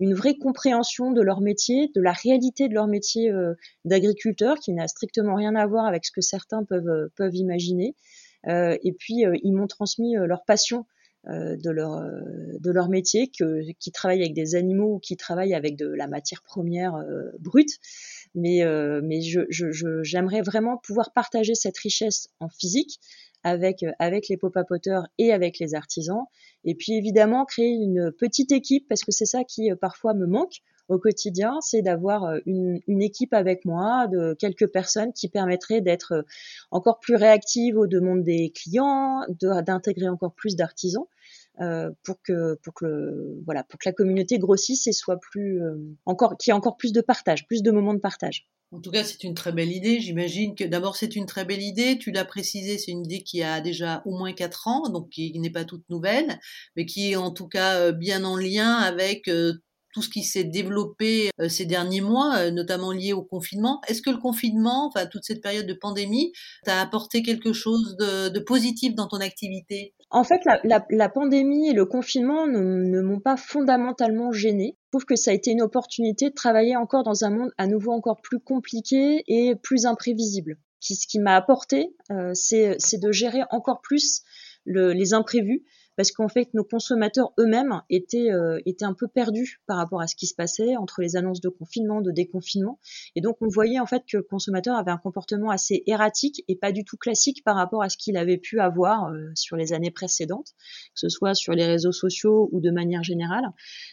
une 0.00 0.14
vraie 0.14 0.34
compréhension 0.34 1.12
de 1.12 1.22
leur 1.22 1.40
métier, 1.40 1.90
de 1.94 2.00
la 2.00 2.12
réalité 2.12 2.68
de 2.68 2.74
leur 2.74 2.86
métier 2.86 3.32
d'agriculteur 3.84 4.58
qui 4.58 4.72
n'a 4.72 4.86
strictement 4.88 5.34
rien 5.34 5.54
à 5.54 5.66
voir 5.66 5.86
avec 5.86 6.04
ce 6.04 6.12
que 6.12 6.20
certains 6.20 6.64
peuvent 6.64 7.08
peuvent 7.16 7.34
imaginer. 7.34 7.94
et 8.46 8.94
puis 8.98 9.24
ils 9.42 9.52
m'ont 9.52 9.66
transmis 9.66 10.14
leur 10.16 10.44
passion 10.44 10.86
de 11.28 11.70
leur 11.70 11.98
euh, 11.98 12.20
de 12.58 12.70
leur 12.70 12.88
métier, 12.88 13.28
que, 13.28 13.62
qui 13.78 13.92
travaillent 13.92 14.22
avec 14.22 14.34
des 14.34 14.54
animaux 14.54 14.94
ou 14.94 14.98
qui 14.98 15.16
travaillent 15.16 15.54
avec 15.54 15.76
de 15.76 15.86
la 15.86 16.08
matière 16.08 16.42
première 16.42 16.96
euh, 16.96 17.30
brute. 17.38 17.78
Mais 18.34 18.62
mais 19.02 19.20
je, 19.20 19.40
je, 19.50 20.02
j'aimerais 20.02 20.40
vraiment 20.40 20.78
pouvoir 20.78 21.12
partager 21.12 21.54
cette 21.54 21.76
richesse 21.76 22.28
en 22.40 22.48
physique 22.48 22.98
avec 23.44 23.84
avec 23.98 24.28
les 24.28 24.38
popapoteurs 24.38 25.06
et 25.18 25.32
avec 25.32 25.58
les 25.58 25.74
artisans. 25.74 26.24
Et 26.64 26.74
puis 26.74 26.94
évidemment 26.94 27.44
créer 27.44 27.68
une 27.68 28.10
petite 28.10 28.50
équipe 28.50 28.88
parce 28.88 29.04
que 29.04 29.12
c'est 29.12 29.26
ça 29.26 29.44
qui 29.44 29.70
parfois 29.80 30.14
me 30.14 30.26
manque 30.26 30.62
au 30.88 30.98
quotidien, 30.98 31.58
c'est 31.60 31.82
d'avoir 31.82 32.24
euh, 32.24 32.38
une, 32.46 32.80
une, 32.86 33.02
équipe 33.02 33.34
avec 33.34 33.64
moi, 33.64 34.06
de 34.08 34.34
quelques 34.38 34.70
personnes 34.70 35.12
qui 35.12 35.28
permettraient 35.28 35.80
d'être 35.80 36.12
euh, 36.12 36.22
encore 36.70 36.98
plus 37.00 37.16
réactives 37.16 37.76
aux 37.76 37.86
demandes 37.86 38.22
des 38.22 38.50
clients, 38.50 39.24
d'intégrer 39.40 40.08
encore 40.08 40.34
plus 40.34 40.56
d'artisans. 40.56 41.06
Euh, 41.60 41.90
pour 42.02 42.16
que 42.22 42.54
pour 42.62 42.72
que 42.72 43.38
voilà 43.44 43.62
pour 43.62 43.78
que 43.78 43.86
la 43.86 43.92
communauté 43.92 44.38
grossisse 44.38 44.86
et 44.86 44.92
soit 44.92 45.18
plus 45.20 45.60
encore 46.06 46.38
qu'il 46.38 46.50
y 46.50 46.52
ait 46.52 46.56
encore 46.56 46.78
plus 46.78 46.94
de 46.94 47.02
partage, 47.02 47.46
plus 47.46 47.62
de 47.62 47.70
moments 47.70 47.92
de 47.92 47.98
partage. 47.98 48.48
En 48.70 48.80
tout 48.80 48.90
cas, 48.90 49.04
c'est 49.04 49.22
une 49.22 49.34
très 49.34 49.52
belle 49.52 49.70
idée. 49.70 50.00
J'imagine 50.00 50.54
que 50.54 50.64
d'abord 50.64 50.96
c'est 50.96 51.14
une 51.14 51.26
très 51.26 51.44
belle 51.44 51.60
idée. 51.60 51.98
Tu 51.98 52.10
l'as 52.10 52.24
précisé, 52.24 52.78
c'est 52.78 52.90
une 52.90 53.04
idée 53.04 53.22
qui 53.22 53.42
a 53.42 53.60
déjà 53.60 54.00
au 54.06 54.16
moins 54.16 54.32
quatre 54.32 54.66
ans, 54.66 54.88
donc 54.88 55.10
qui 55.10 55.38
n'est 55.38 55.50
pas 55.50 55.66
toute 55.66 55.84
nouvelle, 55.90 56.40
mais 56.74 56.86
qui 56.86 57.12
est 57.12 57.16
en 57.16 57.30
tout 57.30 57.48
cas 57.48 57.92
bien 57.92 58.24
en 58.24 58.38
lien 58.38 58.76
avec 58.76 59.28
tout 59.92 60.02
ce 60.02 60.08
qui 60.08 60.22
s'est 60.22 60.44
développé 60.44 61.30
euh, 61.40 61.48
ces 61.48 61.66
derniers 61.66 62.00
mois, 62.00 62.36
euh, 62.36 62.50
notamment 62.50 62.92
lié 62.92 63.12
au 63.12 63.22
confinement. 63.22 63.80
Est-ce 63.88 64.02
que 64.02 64.10
le 64.10 64.16
confinement, 64.16 64.86
enfin 64.86 65.06
toute 65.06 65.24
cette 65.24 65.42
période 65.42 65.66
de 65.66 65.74
pandémie, 65.74 66.32
t'a 66.64 66.80
apporté 66.80 67.22
quelque 67.22 67.52
chose 67.52 67.96
de, 67.98 68.38
positif 68.40 68.94
dans 68.94 69.06
ton 69.06 69.18
activité? 69.18 69.94
En 70.10 70.24
fait, 70.24 70.40
la, 70.64 71.08
pandémie 71.08 71.68
et 71.68 71.72
le 71.72 71.86
confinement 71.86 72.46
ne, 72.46 73.00
m'ont 73.00 73.20
pas 73.20 73.36
fondamentalement 73.36 74.32
gêné. 74.32 74.76
Je 74.86 74.98
trouve 74.98 75.04
que 75.04 75.16
ça 75.16 75.30
a 75.30 75.34
été 75.34 75.50
une 75.52 75.62
opportunité 75.62 76.30
de 76.30 76.34
travailler 76.34 76.76
encore 76.76 77.04
dans 77.04 77.24
un 77.24 77.30
monde 77.30 77.50
à 77.56 77.66
nouveau 77.66 77.92
encore 77.92 78.20
plus 78.20 78.40
compliqué 78.40 79.22
et 79.26 79.54
plus 79.54 79.86
imprévisible. 79.86 80.58
Ce 80.80 81.06
qui 81.06 81.20
m'a 81.20 81.36
apporté, 81.36 81.94
euh, 82.10 82.32
c'est 82.34 82.98
de 82.98 83.12
gérer 83.12 83.42
encore 83.50 83.80
plus 83.80 84.22
le, 84.64 84.92
les 84.92 85.14
imprévus 85.14 85.64
parce 85.96 86.12
qu'en 86.12 86.28
fait 86.28 86.52
nos 86.54 86.64
consommateurs 86.64 87.32
eux-mêmes 87.38 87.82
étaient 87.90 88.30
euh, 88.30 88.60
étaient 88.66 88.84
un 88.84 88.94
peu 88.94 89.08
perdus 89.08 89.60
par 89.66 89.76
rapport 89.76 90.00
à 90.00 90.06
ce 90.06 90.16
qui 90.16 90.26
se 90.26 90.34
passait 90.34 90.76
entre 90.76 91.00
les 91.02 91.16
annonces 91.16 91.40
de 91.40 91.48
confinement, 91.48 92.00
de 92.00 92.10
déconfinement, 92.10 92.78
et 93.16 93.20
donc 93.20 93.36
on 93.40 93.48
voyait 93.48 93.80
en 93.80 93.86
fait 93.86 94.04
que 94.10 94.16
le 94.16 94.22
consommateur 94.22 94.76
avait 94.76 94.90
un 94.90 94.98
comportement 94.98 95.50
assez 95.50 95.82
erratique 95.86 96.44
et 96.48 96.56
pas 96.56 96.72
du 96.72 96.84
tout 96.84 96.96
classique 96.96 97.42
par 97.44 97.56
rapport 97.56 97.82
à 97.82 97.88
ce 97.88 97.96
qu'il 97.96 98.16
avait 98.16 98.38
pu 98.38 98.60
avoir 98.60 99.06
euh, 99.06 99.30
sur 99.34 99.56
les 99.56 99.72
années 99.72 99.90
précédentes, 99.90 100.52
que 100.94 101.00
ce 101.00 101.08
soit 101.08 101.34
sur 101.34 101.52
les 101.52 101.66
réseaux 101.66 101.92
sociaux 101.92 102.48
ou 102.52 102.60
de 102.60 102.70
manière 102.70 103.02
générale. 103.02 103.44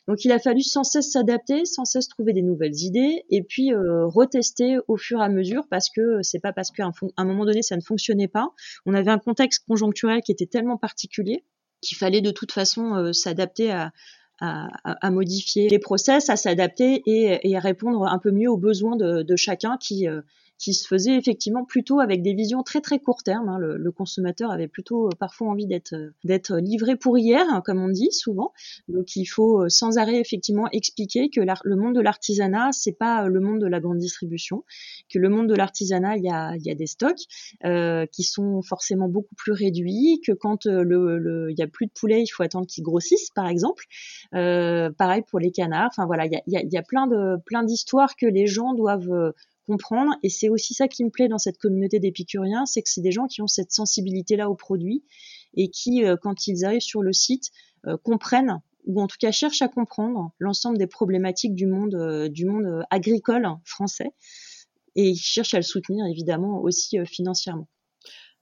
Donc 0.07 0.25
il 0.25 0.31
a 0.31 0.39
fallu 0.39 0.61
sans 0.61 0.83
cesse 0.83 1.11
s'adapter, 1.11 1.65
sans 1.65 1.85
cesse 1.85 2.07
trouver 2.07 2.33
des 2.33 2.41
nouvelles 2.41 2.75
idées 2.75 3.25
et 3.29 3.43
puis 3.43 3.73
euh, 3.73 4.05
retester 4.05 4.77
au 4.87 4.97
fur 4.97 5.19
et 5.19 5.23
à 5.23 5.29
mesure 5.29 5.67
parce 5.69 5.89
que 5.89 6.21
c'est 6.21 6.39
pas 6.39 6.53
parce 6.53 6.71
qu'à 6.71 6.85
un, 6.85 6.91
un 7.17 7.25
moment 7.25 7.45
donné 7.45 7.61
ça 7.61 7.75
ne 7.75 7.81
fonctionnait 7.81 8.27
pas, 8.27 8.49
on 8.85 8.93
avait 8.93 9.11
un 9.11 9.19
contexte 9.19 9.65
conjoncturel 9.67 10.21
qui 10.21 10.31
était 10.31 10.45
tellement 10.45 10.77
particulier 10.77 11.43
qu'il 11.81 11.97
fallait 11.97 12.21
de 12.21 12.31
toute 12.31 12.51
façon 12.51 12.95
euh, 12.95 13.13
s'adapter 13.13 13.71
à, 13.71 13.91
modifier 15.11 15.67
les 15.67 15.79
process, 15.79 16.29
à 16.29 16.37
s'adapter 16.37 17.03
et, 17.05 17.57
à 17.57 17.59
répondre 17.59 18.05
un 18.05 18.19
peu 18.19 18.31
mieux 18.31 18.49
aux 18.49 18.57
besoins 18.57 18.95
de, 18.95 19.21
de 19.21 19.35
chacun 19.35 19.75
qui, 19.77 20.07
euh, 20.07 20.21
qui 20.59 20.73
se 20.73 20.85
faisait 20.85 21.15
effectivement 21.15 21.63
plutôt 21.63 22.01
avec 22.01 22.21
des 22.21 22.33
visions 22.33 22.63
très 22.63 22.81
très 22.81 22.99
court 22.99 23.23
terme. 23.23 23.47
Hein. 23.49 23.57
Le, 23.59 23.91
consommateur 23.91 24.51
avait 24.51 24.67
plutôt 24.67 25.09
parfois 25.19 25.47
envie 25.47 25.65
d'être 25.65 25.95
d'être 26.23 26.57
livré 26.57 26.95
pour 26.95 27.17
hier, 27.17 27.43
hein, 27.49 27.61
comme 27.65 27.81
on 27.81 27.89
dit 27.89 28.11
souvent. 28.11 28.53
Donc 28.87 29.15
il 29.15 29.25
faut 29.25 29.67
sans 29.69 29.97
arrêt 29.97 30.19
effectivement 30.19 30.67
expliquer 30.71 31.29
que 31.29 31.41
le 31.41 31.75
monde 31.75 31.95
de 31.95 32.01
l'artisanat 32.01 32.69
c'est 32.71 32.97
pas 32.97 33.27
le 33.27 33.39
monde 33.39 33.59
de 33.59 33.67
la 33.67 33.79
grande 33.79 33.97
distribution, 33.97 34.63
que 35.11 35.17
le 35.17 35.29
monde 35.29 35.47
de 35.47 35.55
l'artisanat 35.55 36.17
il 36.17 36.23
y 36.23 36.29
a, 36.29 36.55
y 36.57 36.69
a 36.69 36.75
des 36.75 36.87
stocks 36.87 37.23
euh, 37.65 38.05
qui 38.05 38.23
sont 38.23 38.61
forcément 38.61 39.07
beaucoup 39.07 39.35
plus 39.35 39.53
réduits, 39.53 40.21
que 40.25 40.33
quand 40.33 40.65
le 40.65 41.47
il 41.49 41.57
y 41.57 41.63
a 41.63 41.67
plus 41.67 41.87
de 41.87 41.91
poulets, 41.91 42.21
il 42.21 42.27
faut 42.27 42.43
attendre 42.43 42.67
qu'ils 42.67 42.83
grossissent 42.83 43.31
par 43.31 43.47
exemple. 43.47 43.85
Euh, 44.35 44.91
pareil 44.91 45.23
pour 45.29 45.39
les 45.39 45.51
canards. 45.51 45.89
Enfin 45.91 46.05
voilà, 46.05 46.25
il 46.25 46.33
y 46.33 46.57
a, 46.57 46.61
y, 46.61 46.67
y 46.69 46.77
a 46.77 46.83
plein 46.83 47.07
de 47.07 47.37
plein 47.45 47.63
d'histoires 47.63 48.15
que 48.15 48.25
les 48.25 48.45
gens 48.45 48.73
doivent 48.73 49.11
euh, 49.11 49.31
Et 50.23 50.29
c'est 50.29 50.49
aussi 50.49 50.73
ça 50.73 50.87
qui 50.87 51.03
me 51.03 51.09
plaît 51.09 51.27
dans 51.27 51.37
cette 51.37 51.57
communauté 51.57 51.99
d'épicuriens, 51.99 52.65
c'est 52.65 52.81
que 52.81 52.89
c'est 52.89 53.01
des 53.01 53.11
gens 53.11 53.27
qui 53.27 53.41
ont 53.41 53.47
cette 53.47 53.71
sensibilité-là 53.71 54.49
au 54.49 54.55
produit 54.55 55.03
et 55.55 55.69
qui, 55.69 56.05
euh, 56.05 56.15
quand 56.21 56.47
ils 56.47 56.65
arrivent 56.65 56.81
sur 56.81 57.01
le 57.01 57.13
site, 57.13 57.51
euh, 57.85 57.97
comprennent 57.97 58.61
ou 58.85 59.01
en 59.01 59.07
tout 59.07 59.17
cas 59.19 59.31
cherchent 59.31 59.61
à 59.61 59.67
comprendre 59.67 60.31
l'ensemble 60.39 60.77
des 60.77 60.87
problématiques 60.87 61.53
du 61.53 61.67
monde, 61.67 61.95
monde 62.45 62.83
agricole 62.89 63.47
français 63.63 64.13
et 64.95 65.09
ils 65.09 65.17
cherchent 65.17 65.53
à 65.53 65.57
le 65.57 65.63
soutenir 65.63 66.05
évidemment 66.05 66.61
aussi 66.61 66.97
financièrement. 67.05 67.67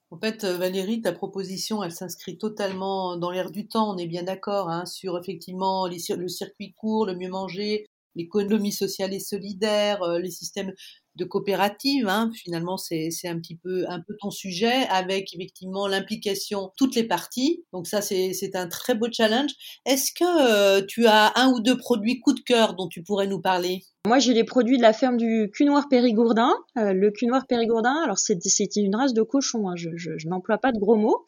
En 0.09 0.19
fait, 0.19 0.45
Valérie, 0.45 1.01
ta 1.01 1.11
proposition, 1.11 1.83
elle 1.83 1.91
s'inscrit 1.91 2.37
totalement 2.37 3.17
dans 3.17 3.29
l'air 3.29 3.51
du 3.51 3.67
temps. 3.67 3.93
On 3.93 3.97
est 3.97 4.07
bien 4.07 4.23
d'accord 4.23 4.69
hein, 4.69 4.85
sur 4.85 5.17
effectivement 5.17 5.87
le 5.87 6.27
circuit 6.29 6.73
court, 6.73 7.05
le 7.05 7.15
mieux 7.15 7.29
manger, 7.29 7.85
l'économie 8.15 8.71
sociale 8.71 9.13
et 9.13 9.19
solidaire, 9.19 10.01
les 10.19 10.31
systèmes 10.31 10.73
de 11.17 11.25
coopérative. 11.25 12.08
Hein. 12.08 12.32
Finalement, 12.36 12.77
c'est 12.77 13.10
un 13.25 13.39
petit 13.39 13.56
peu 13.56 13.86
un 13.89 13.99
peu 13.99 14.15
ton 14.19 14.32
sujet, 14.32 14.86
avec 14.89 15.34
effectivement 15.34 15.88
l'implication 15.88 16.71
toutes 16.77 16.95
les 16.95 17.03
parties. 17.03 17.63
Donc 17.73 17.88
ça, 17.88 18.01
c'est 18.01 18.56
un 18.56 18.67
très 18.67 18.95
beau 18.95 19.08
challenge. 19.12 19.51
Est-ce 19.86 20.12
que 20.12 20.82
tu 20.86 21.08
as 21.08 21.34
un 21.36 21.51
ou 21.51 21.60
deux 21.60 21.77
produits 21.77 22.19
coup 22.19 22.34
de 22.34 22.41
cœur 22.41 22.75
dont 22.75 22.88
tu 22.88 23.03
pourrais 23.03 23.27
nous 23.27 23.41
parler? 23.41 23.84
Moi, 24.08 24.19
j'ai 24.19 24.34
les 24.34 24.45
produits 24.45 24.77
de 24.77 24.82
la 24.82 24.93
ferme 24.93 25.17
du 25.17 25.51
cul 25.53 25.65
noir 25.65 25.89
périgourdin. 25.89 26.53
Euh, 26.77 26.93
le 26.93 27.12
cul 27.12 27.25
noir 27.25 27.45
périgourdin, 27.45 27.93
alors 28.06 28.17
c'est 28.17 28.38
une 28.77 28.95
race 28.95 29.13
de 29.13 29.21
cochon, 29.21 29.67
hein, 29.67 29.75
je, 29.75 30.25
n'emploie 30.30 30.60
pas 30.60 30.71
de 30.71 30.80
gros 30.80 30.95
mots. 30.95 31.25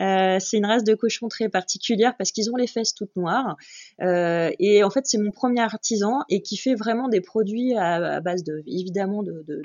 Euh, 0.00 0.38
c'est 0.40 0.56
une 0.56 0.64
race 0.64 0.82
de 0.82 0.94
cochon 0.94 1.28
très 1.28 1.50
particulière 1.50 2.14
parce 2.16 2.32
qu'ils 2.32 2.50
ont 2.50 2.56
les 2.56 2.66
fesses 2.66 2.94
toutes 2.94 3.14
noires. 3.16 3.56
Euh, 4.00 4.50
et 4.58 4.82
en 4.82 4.88
fait, 4.88 5.04
c'est 5.04 5.18
mon 5.18 5.30
premier 5.30 5.60
artisan 5.60 6.20
et 6.30 6.40
qui 6.40 6.56
fait 6.56 6.74
vraiment 6.74 7.08
des 7.08 7.20
produits 7.20 7.74
à, 7.74 8.22
base 8.22 8.44
de, 8.44 8.62
évidemment, 8.66 9.22
de, 9.22 9.31
de, 9.46 9.62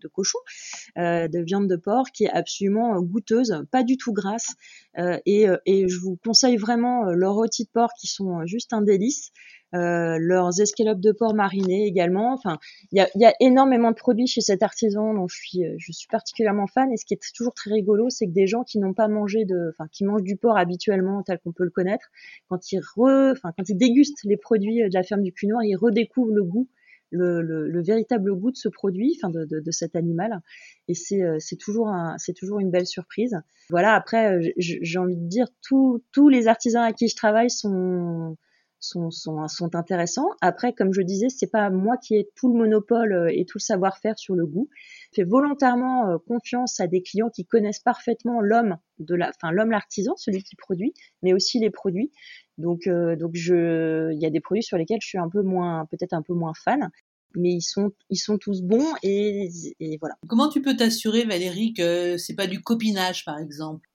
de, 0.00 0.08
cochon, 0.08 0.38
de 0.96 1.38
viande 1.38 1.68
de 1.68 1.76
porc, 1.76 2.06
qui 2.12 2.24
est 2.24 2.30
absolument 2.30 3.00
goûteuse, 3.00 3.64
pas 3.70 3.82
du 3.82 3.96
tout 3.96 4.12
grasse. 4.12 4.54
Et, 5.26 5.46
et, 5.66 5.88
je 5.88 5.98
vous 5.98 6.18
conseille 6.24 6.56
vraiment 6.56 7.04
leurs 7.04 7.34
rôtis 7.34 7.64
de 7.64 7.70
porc 7.70 7.90
qui 7.98 8.06
sont 8.06 8.46
juste 8.46 8.72
un 8.72 8.82
délice. 8.82 9.32
Euh, 9.74 10.16
leurs 10.18 10.58
escalopes 10.62 11.00
de 11.00 11.12
porc 11.12 11.34
marinés 11.34 11.84
également. 11.86 12.32
Enfin, 12.32 12.58
il 12.92 13.06
y 13.14 13.24
a, 13.24 13.34
énormément 13.40 13.90
de 13.90 13.96
produits 13.96 14.26
chez 14.26 14.40
cet 14.40 14.62
artisan 14.62 15.12
dont 15.12 15.28
je 15.28 15.36
suis, 15.36 15.64
euh, 15.64 15.76
particulièrement 16.10 16.66
fan. 16.66 16.90
Et 16.90 16.96
ce 16.96 17.04
qui 17.04 17.14
est 17.14 17.20
toujours 17.34 17.52
très 17.52 17.70
rigolo, 17.72 18.08
c'est 18.08 18.26
que 18.26 18.32
des 18.32 18.46
gens 18.46 18.64
qui 18.64 18.78
n'ont 18.78 18.94
pas 18.94 19.08
mangé 19.08 19.44
de, 19.44 19.70
enfin, 19.70 19.86
qui 19.92 20.04
mangent 20.04 20.22
du 20.22 20.36
porc 20.36 20.56
habituellement 20.56 21.22
tel 21.22 21.38
qu'on 21.40 21.52
peut 21.52 21.64
le 21.64 21.70
connaître, 21.70 22.06
quand 22.48 22.60
ils 22.72 23.76
dégustent 23.76 24.24
les 24.24 24.38
produits 24.38 24.88
de 24.88 24.94
la 24.94 25.02
ferme 25.02 25.22
du 25.22 25.34
Noir, 25.44 25.62
ils 25.64 25.76
redécouvrent 25.76 26.32
le 26.32 26.44
goût 26.44 26.68
le, 27.10 27.42
le, 27.42 27.68
le, 27.68 27.82
véritable 27.82 28.34
goût 28.34 28.50
de 28.50 28.56
ce 28.56 28.68
produit, 28.68 29.16
enfin 29.16 29.30
de, 29.30 29.44
de, 29.44 29.60
de 29.60 29.70
cet 29.70 29.96
animal. 29.96 30.40
Et 30.88 30.94
c'est 30.94 31.22
euh, 31.22 31.38
toujours 31.58 31.88
un, 31.88 32.16
toujours 32.36 32.60
une 32.60 32.70
belle 32.70 32.86
surprise. 32.86 33.36
Voilà. 33.70 33.94
Après, 33.94 34.40
j'ai 34.58 34.98
envie 34.98 35.16
de 35.16 35.28
dire 35.28 35.46
tous 35.62 36.02
tous 36.12 36.28
les 36.28 36.48
artisans 36.48 36.82
à 36.82 36.92
qui 36.92 37.08
je 37.08 37.16
travaille 37.16 37.50
sont 37.50 38.36
sont, 38.80 39.10
sont, 39.10 39.46
sont 39.48 39.74
intéressants. 39.74 40.30
Après, 40.40 40.72
comme 40.72 40.92
je 40.92 41.02
disais, 41.02 41.28
c'est 41.28 41.50
pas 41.50 41.70
moi 41.70 41.96
qui 41.96 42.16
ai 42.16 42.28
tout 42.36 42.52
le 42.52 42.58
monopole 42.58 43.12
euh, 43.12 43.30
et 43.32 43.44
tout 43.44 43.58
le 43.58 43.62
savoir-faire 43.62 44.18
sur 44.18 44.34
le 44.34 44.46
goût. 44.46 44.68
Je 45.12 45.22
fais 45.22 45.24
volontairement 45.24 46.08
euh, 46.08 46.18
confiance 46.26 46.80
à 46.80 46.86
des 46.86 47.02
clients 47.02 47.30
qui 47.30 47.44
connaissent 47.44 47.80
parfaitement 47.80 48.40
l'homme 48.40 48.76
de 48.98 49.14
la, 49.14 49.30
enfin 49.30 49.52
l'homme 49.52 49.70
l'artisan, 49.70 50.14
celui 50.16 50.42
qui 50.42 50.56
produit, 50.56 50.94
mais 51.22 51.32
aussi 51.32 51.58
les 51.58 51.70
produits. 51.70 52.12
Donc, 52.58 52.86
euh, 52.86 53.16
donc 53.16 53.30
je, 53.34 54.12
il 54.12 54.20
y 54.20 54.26
a 54.26 54.30
des 54.30 54.40
produits 54.40 54.62
sur 54.62 54.76
lesquels 54.76 54.98
je 55.00 55.08
suis 55.08 55.18
un 55.18 55.28
peu 55.28 55.42
moins, 55.42 55.86
peut-être 55.90 56.12
un 56.12 56.22
peu 56.22 56.34
moins 56.34 56.52
fan, 56.54 56.90
mais 57.34 57.52
ils 57.52 57.62
sont, 57.62 57.92
ils 58.10 58.16
sont 58.16 58.36
tous 58.36 58.62
bons 58.62 58.94
et, 59.02 59.48
et 59.80 59.96
voilà. 59.98 60.16
Comment 60.28 60.48
tu 60.48 60.60
peux 60.60 60.76
t'assurer, 60.76 61.24
Valérie, 61.24 61.72
que 61.72 62.16
c'est 62.16 62.34
pas 62.34 62.46
du 62.46 62.60
copinage, 62.60 63.24
par 63.24 63.38
exemple? 63.38 63.88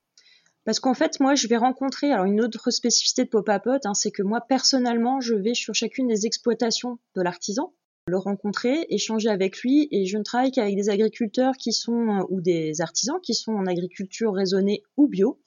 Parce 0.65 0.79
qu'en 0.79 0.93
fait, 0.93 1.19
moi, 1.19 1.35
je 1.35 1.47
vais 1.47 1.57
rencontrer, 1.57 2.11
alors 2.11 2.25
une 2.25 2.41
autre 2.41 2.71
spécificité 2.71 3.25
de 3.25 3.29
Popapot, 3.29 3.71
hein, 3.83 3.93
c'est 3.93 4.11
que 4.11 4.23
moi, 4.23 4.39
personnellement, 4.47 5.19
je 5.19 5.35
vais 5.35 5.53
sur 5.53 5.73
chacune 5.73 6.07
des 6.07 6.25
exploitations 6.25 6.99
de 7.15 7.21
l'artisan, 7.21 7.73
le 8.07 8.17
rencontrer, 8.17 8.85
échanger 8.89 9.29
avec 9.29 9.59
lui, 9.59 9.89
et 9.91 10.05
je 10.05 10.17
ne 10.17 10.23
travaille 10.23 10.51
qu'avec 10.51 10.75
des 10.75 10.89
agriculteurs 10.89 11.55
qui 11.57 11.73
sont, 11.73 12.19
euh, 12.19 12.23
ou 12.29 12.39
des 12.39 12.79
artisans 12.79 13.19
qui 13.21 13.33
sont 13.33 13.53
en 13.53 13.65
agriculture 13.65 14.33
raisonnée 14.33 14.83
ou 14.95 15.07
bio, 15.07 15.39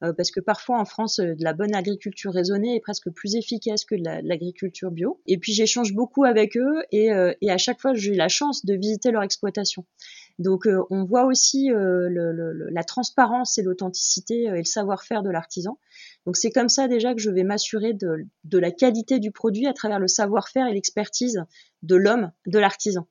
parce 0.00 0.30
que 0.30 0.40
parfois 0.40 0.80
en 0.80 0.84
France, 0.84 1.18
euh, 1.18 1.34
de 1.34 1.44
la 1.44 1.52
bonne 1.52 1.74
agriculture 1.74 2.32
raisonnée 2.32 2.76
est 2.76 2.80
presque 2.80 3.10
plus 3.10 3.36
efficace 3.36 3.84
que 3.84 3.94
de 3.94 4.02
l'agriculture 4.26 4.90
bio. 4.90 5.20
Et 5.26 5.38
puis 5.38 5.52
j'échange 5.52 5.94
beaucoup 5.94 6.24
avec 6.24 6.56
eux, 6.56 6.82
et, 6.92 7.10
et 7.40 7.50
à 7.50 7.58
chaque 7.58 7.80
fois, 7.80 7.94
j'ai 7.94 8.14
la 8.14 8.28
chance 8.28 8.64
de 8.64 8.74
visiter 8.74 9.10
leur 9.10 9.22
exploitation. 9.22 9.84
Donc 10.38 10.66
euh, 10.66 10.82
on 10.90 11.04
voit 11.04 11.26
aussi 11.26 11.70
euh, 11.70 12.08
la 12.70 12.84
transparence 12.84 13.56
et 13.58 13.62
l'authenticité 13.62 14.50
euh, 14.50 14.54
et 14.54 14.58
le 14.58 14.64
savoir-faire 14.64 15.22
de 15.22 15.30
l'artisan. 15.30 15.78
Donc 16.26 16.36
c'est 16.36 16.50
comme 16.50 16.68
ça 16.68 16.88
déjà 16.88 17.14
que 17.14 17.20
je 17.20 17.30
vais 17.30 17.44
m'assurer 17.44 17.92
de, 17.92 18.26
de, 18.44 18.58
la 18.58 18.72
qualité 18.72 19.20
du 19.20 19.30
produit 19.30 19.66
à 19.66 19.72
travers 19.72 20.00
le 20.00 20.08
savoir-faire 20.08 20.66
et 20.66 20.72
l'expertise 20.72 21.44
de 21.82 21.94
l'homme, 21.94 22.32
de 22.46 22.58
l'artisan. 22.58 23.06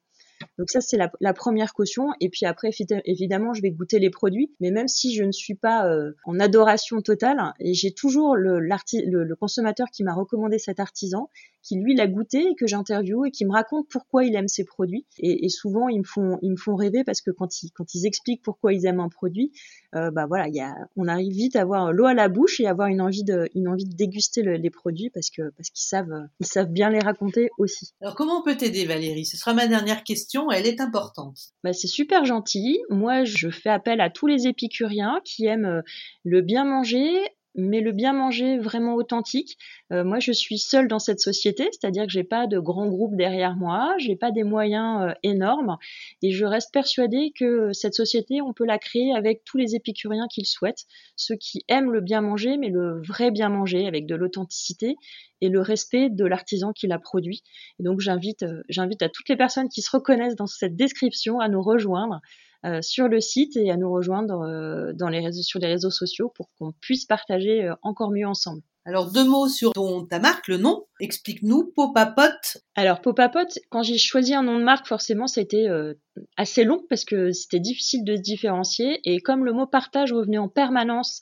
Donc 0.58 0.70
ça, 0.70 0.82
c'est 0.82 0.98
la, 0.98 1.34
première 1.34 1.74
caution. 1.74 2.08
Et 2.20 2.30
puis 2.30 2.46
après, 2.46 2.70
évidemment, 3.06 3.54
je 3.54 3.62
vais 3.62 3.72
goûter 3.72 4.00
les 4.00 4.10
produits. 4.10 4.54
Mais 4.60 4.72
même 4.72 4.88
si 4.88 5.16
je 5.16 5.24
ne 5.24 5.32
suis 5.32 5.56
pas 5.56 5.88
euh, 5.88 6.12
en 6.26 6.40
adoration 6.40 7.02
totale, 7.02 7.54
et 7.60 7.74
j'ai 7.74 7.94
toujours 7.94 8.36
le, 8.36 8.60
le, 8.60 9.36
consommateur 9.36 9.88
qui 9.92 10.04
m'a 10.04 10.14
recommandé 10.14 10.60
cet 10.60 10.80
artisan, 10.80 11.30
qui 11.64 11.78
lui 11.78 11.96
l'a 11.96 12.08
goûté 12.08 12.42
et 12.52 12.56
que 12.56 12.68
j'interviewe 12.68 13.26
et 13.26 13.32
qui 13.32 13.46
me 13.46 13.52
raconte 13.52 13.88
pourquoi 13.90 14.26
il 14.26 14.36
aime 14.36 14.48
ces 14.48 14.66
produits. 14.66 15.06
Et, 15.18 15.50
souvent, 15.50 15.88
ils 15.88 16.00
me 16.00 16.04
font, 16.04 16.38
ils 16.42 16.52
me 16.52 16.58
font 16.58 16.76
rêver 16.76 17.04
parce 17.04 17.22
que 17.22 17.32
quand 17.32 17.64
ils, 17.64 17.72
quand 17.72 17.96
ils 17.96 18.06
expliquent 18.06 18.42
pourquoi 18.44 18.74
ils 18.74 18.86
aiment 18.86 19.00
un 19.00 19.10
produit, 19.10 19.52
euh, 19.96 20.12
bah 20.12 20.26
voilà, 20.28 20.48
y 20.50 20.60
a, 20.60 20.76
on 20.96 21.08
arrive 21.08 21.34
vite 21.34 21.56
à 21.56 21.62
avoir 21.62 21.94
l'eau 21.94 22.06
à 22.06 22.14
la 22.14 22.28
bouche 22.28 22.60
et 22.60 22.68
avoir 22.68 22.90
une 22.90 23.02
envie 23.02 23.24
de, 23.24 23.50
une 23.56 23.68
envie 23.68 23.86
de 23.86 23.96
déguster 23.96 24.44
les 24.44 24.70
produits 24.70 25.10
parce 25.10 25.30
que 25.30 25.52
parce 25.56 25.70
qu'ils 25.70 25.86
savent, 25.86 26.28
ils 26.40 26.46
savent 26.46 26.72
bien 26.72 26.90
les 26.90 27.00
raconter 27.00 27.50
aussi. 27.58 27.94
Alors 28.02 28.16
comment 28.16 28.40
on 28.40 28.44
peut 28.44 28.58
t'aider, 28.58 28.86
Valérie? 28.86 29.26
Ce 29.26 29.38
sera 29.38 29.54
ma 29.54 29.68
dernière 29.68 30.04
question. 30.04 30.52
Elle 30.52 30.68
est 30.68 30.82
importante. 30.82 31.38
Bah, 31.64 31.74
c'est 31.74 31.88
super 31.88 32.26
gentil. 32.26 32.80
Moi, 32.90 33.24
je 33.24 33.50
fais 33.50 33.70
appel 33.70 34.02
à 34.02 34.10
tous 34.10 34.28
les 34.28 34.48
épicuriens 34.48 35.22
qui 35.24 35.46
aiment 35.46 35.66
euh, 35.66 35.82
le 36.24 36.42
bien 36.42 36.66
manger, 36.66 37.08
mais 37.56 37.82
le 37.82 37.92
bien 37.92 38.14
manger 38.14 38.58
vraiment 38.58 38.96
authentique. 38.96 39.58
Euh, 39.92 40.04
moi, 40.04 40.20
je 40.20 40.32
suis 40.32 40.58
seule 40.58 40.88
dans 40.88 41.00
cette 41.00 41.20
société, 41.20 41.70
c'est-à-dire 41.72 42.04
que 42.04 42.12
j'ai 42.12 42.24
pas 42.24 42.48
de 42.48 42.60
grand 42.60 42.88
groupe 42.88 43.16
derrière 43.16 43.56
moi, 43.56 43.94
j'ai 43.98 44.16
pas 44.16 44.32
des 44.32 44.44
moyens 44.44 45.02
euh, 45.02 45.14
énormes, 45.24 45.78
et 46.22 46.32
je 46.32 46.46
reste 46.46 46.74
persuadée 46.74 47.32
que 47.38 47.72
cette 47.74 47.94
société, 47.94 48.42
on 48.42 48.54
peut 48.54 48.66
la 48.66 48.80
créer 48.80 49.14
avec 49.14 49.44
tous 49.44 49.58
les 49.58 49.76
épicuriens 49.76 50.28
qui 50.28 50.42
le 50.42 50.48
souhaitent, 50.48 50.86
ceux 51.16 51.36
qui 51.36 51.64
aiment 51.68 51.92
le 51.92 52.02
bien 52.02 52.22
manger, 52.22 52.58
mais 52.58 52.70
le 52.70 53.02
vrai 53.02 53.32
bien 53.32 53.50
manger, 53.50 53.88
avec 53.88 54.06
de 54.06 54.16
l'authenticité 54.16 54.96
et 55.42 55.50
le 55.50 55.62
respect 55.62 56.10
de 56.10 56.26
l'artisan 56.26 56.72
qui 56.72 56.88
l'a 56.88 57.00
produit. 57.00 57.44
Et 57.80 57.84
donc, 57.84 58.00
j'invite, 58.00 58.44
euh, 58.44 58.64
j'invite 58.70 59.02
à 59.02 59.10
toutes 59.10 59.30
les 59.30 59.36
personnes 59.36 59.70
qui 59.70 59.82
se 59.82 59.92
reconnaissent 59.92 60.36
dans 60.36 60.48
cette 60.48 60.76
description 60.76 61.40
à 61.40 61.50
nous 61.50 61.62
rejoindre. 61.62 62.22
Euh, 62.66 62.82
sur 62.82 63.10
le 63.10 63.20
site 63.20 63.58
et 63.58 63.72
à 63.72 63.78
nous 63.78 63.92
rejoindre 63.92 64.42
euh, 64.42 64.94
dans 64.94 65.10
les 65.10 65.20
réseaux, 65.20 65.42
sur 65.42 65.60
les 65.60 65.68
réseaux 65.68 65.92
sociaux 65.92 66.32
pour 66.34 66.50
qu'on 66.58 66.72
puisse 66.80 67.06
partager 67.06 67.66
euh, 67.66 67.76
encore 67.82 68.12
mieux 68.12 68.26
ensemble. 68.26 68.62
Alors 68.86 69.12
deux 69.12 69.24
mots 69.24 69.48
sur 69.48 69.72
ton, 69.72 70.06
ta 70.06 70.20
marque, 70.20 70.50
le 70.50 70.58
nom. 70.58 70.86
Explique-nous, 71.00 71.72
Popapot. 71.74 72.60
Alors 72.76 73.02
Popapot, 73.02 73.48
quand 73.70 73.82
j'ai 73.82 73.98
choisi 73.98 74.34
un 74.34 74.44
nom 74.44 74.60
de 74.60 74.64
marque, 74.64 74.88
forcément, 74.88 75.28
c'était 75.28 75.70
euh, 75.70 75.94
assez 76.36 76.66
long 76.66 76.84
parce 76.90 77.06
que 77.06 77.32
c'était 77.32 77.62
difficile 77.62 78.04
de 78.04 78.18
se 78.18 78.22
différencier. 78.22 79.00
Et 79.06 79.20
comme 79.20 79.46
le 79.46 79.54
mot 79.54 79.68
partage 79.68 80.12
revenait 80.12 80.38
en 80.38 80.50
permanence 80.50 81.22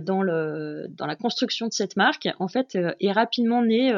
dans, 0.00 0.22
le, 0.22 0.86
dans 0.90 1.06
la 1.06 1.16
construction 1.16 1.66
de 1.66 1.72
cette 1.72 1.96
marque, 1.96 2.28
en 2.38 2.48
fait, 2.48 2.78
est 3.00 3.12
rapidement 3.12 3.62
né 3.62 3.92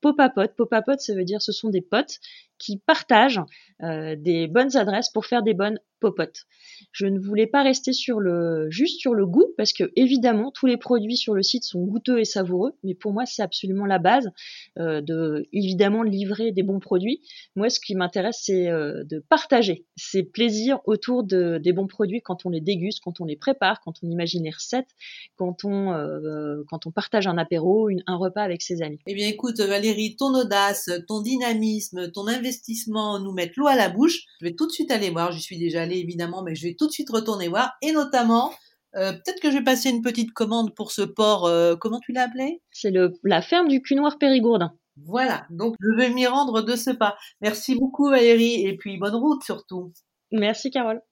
Popapot. 0.00 0.48
Popapot, 0.56 0.98
ça 0.98 1.14
veut 1.14 1.24
dire 1.24 1.42
ce 1.42 1.52
sont 1.52 1.70
des 1.70 1.80
potes 1.80 2.18
qui 2.58 2.78
partagent 2.78 3.42
des 3.80 4.46
bonnes 4.46 4.76
adresses 4.76 5.10
pour 5.10 5.26
faire 5.26 5.42
des 5.42 5.54
bonnes 5.54 5.78
popotes. 6.00 6.44
Je 6.92 7.06
ne 7.06 7.18
voulais 7.18 7.46
pas 7.46 7.62
rester 7.62 7.92
sur 7.92 8.20
le 8.20 8.68
juste 8.70 9.00
sur 9.00 9.14
le 9.14 9.26
goût 9.26 9.46
parce 9.56 9.72
que 9.72 9.90
évidemment 9.96 10.50
tous 10.50 10.66
les 10.66 10.76
produits 10.76 11.16
sur 11.16 11.34
le 11.34 11.42
site 11.42 11.64
sont 11.64 11.84
goûteux 11.84 12.20
et 12.20 12.24
savoureux, 12.24 12.74
mais 12.82 12.94
pour 12.94 13.12
moi 13.12 13.24
c'est 13.26 13.42
absolument 13.42 13.86
la 13.86 13.98
base 13.98 14.30
euh, 14.78 15.00
de 15.00 15.46
évidemment 15.52 16.04
de 16.04 16.10
livrer 16.10 16.52
des 16.52 16.62
bons 16.62 16.80
produits. 16.80 17.22
Moi 17.54 17.70
ce 17.70 17.80
qui 17.80 17.94
m'intéresse 17.94 18.40
c'est 18.42 18.68
euh, 18.68 19.04
de 19.04 19.18
partager 19.18 19.86
ces 19.96 20.22
plaisirs 20.22 20.80
autour 20.84 21.24
de, 21.24 21.58
des 21.58 21.72
bons 21.72 21.86
produits 21.86 22.20
quand 22.20 22.46
on 22.46 22.50
les 22.50 22.60
déguste, 22.60 23.00
quand 23.02 23.20
on 23.20 23.24
les 23.24 23.36
prépare, 23.36 23.80
quand 23.80 23.94
on 24.02 24.10
imagine 24.10 24.44
les 24.44 24.50
recettes, 24.50 24.90
quand 25.36 25.64
on 25.64 25.92
euh, 25.92 26.62
quand 26.68 26.86
on 26.86 26.90
partage 26.90 27.26
un 27.26 27.38
apéro, 27.38 27.88
un 28.06 28.16
repas 28.16 28.42
avec 28.42 28.62
ses 28.62 28.82
amis. 28.82 28.98
Eh 29.06 29.14
bien 29.14 29.28
écoute 29.28 29.60
Valérie, 29.60 30.16
ton 30.16 30.34
audace, 30.34 30.90
ton 31.08 31.20
dynamisme, 31.20 32.10
ton 32.12 32.26
investissement 32.26 33.18
nous 33.18 33.32
mettent 33.32 33.56
l'eau 33.56 33.66
à 33.66 33.76
la 33.76 33.88
bouche. 33.88 34.24
Je 34.40 34.46
vais 34.46 34.54
tout 34.54 34.66
de 34.66 34.72
suite 34.72 34.90
aller 34.90 35.10
voir, 35.10 35.32
j'y 35.32 35.40
suis 35.40 35.58
déjà 35.58 35.82
allée 35.82 35.98
évidemment, 35.98 36.42
mais 36.42 36.54
je 36.54 36.68
vais 36.68 36.74
tout 36.74 36.86
de 36.86 36.92
suite 36.92 37.10
retourner 37.10 37.48
voir. 37.48 37.72
Et 37.82 37.92
notamment, 37.92 38.52
euh, 38.96 39.12
peut-être 39.12 39.40
que 39.40 39.50
je 39.50 39.58
vais 39.58 39.64
passer 39.64 39.90
une 39.90 40.02
petite 40.02 40.32
commande 40.32 40.74
pour 40.74 40.90
ce 40.90 41.02
port, 41.02 41.46
euh, 41.46 41.76
comment 41.76 42.00
tu 42.00 42.12
l'as 42.12 42.22
appelé? 42.22 42.62
C'est 42.70 42.92
la 43.24 43.42
ferme 43.42 43.68
du 43.68 43.82
cul 43.82 43.94
noir 43.94 44.18
Périgourdin. 44.18 44.72
Voilà, 45.04 45.46
donc 45.50 45.74
je 45.80 45.94
vais 45.94 46.08
m'y 46.08 46.26
rendre 46.26 46.62
de 46.62 46.74
ce 46.74 46.90
pas. 46.90 47.16
Merci 47.42 47.74
beaucoup 47.74 48.08
Valérie, 48.08 48.66
et 48.66 48.76
puis 48.76 48.96
bonne 48.96 49.14
route 49.14 49.42
surtout. 49.42 49.92
Merci 50.32 50.70
Carole. 50.70 51.02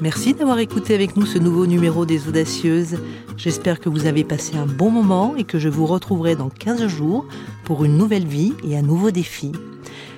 Merci 0.00 0.32
d'avoir 0.32 0.58
écouté 0.60 0.94
avec 0.94 1.16
nous 1.16 1.26
ce 1.26 1.38
nouveau 1.38 1.66
numéro 1.66 2.06
des 2.06 2.26
Audacieuses. 2.26 2.98
J'espère 3.36 3.80
que 3.80 3.90
vous 3.90 4.06
avez 4.06 4.24
passé 4.24 4.56
un 4.56 4.64
bon 4.64 4.90
moment 4.90 5.36
et 5.36 5.44
que 5.44 5.58
je 5.58 5.68
vous 5.68 5.84
retrouverai 5.84 6.36
dans 6.36 6.48
15 6.48 6.86
jours 6.86 7.26
pour 7.64 7.84
une 7.84 7.98
nouvelle 7.98 8.26
vie 8.26 8.54
et 8.64 8.78
un 8.78 8.82
nouveau 8.82 9.10
défi. 9.10 9.52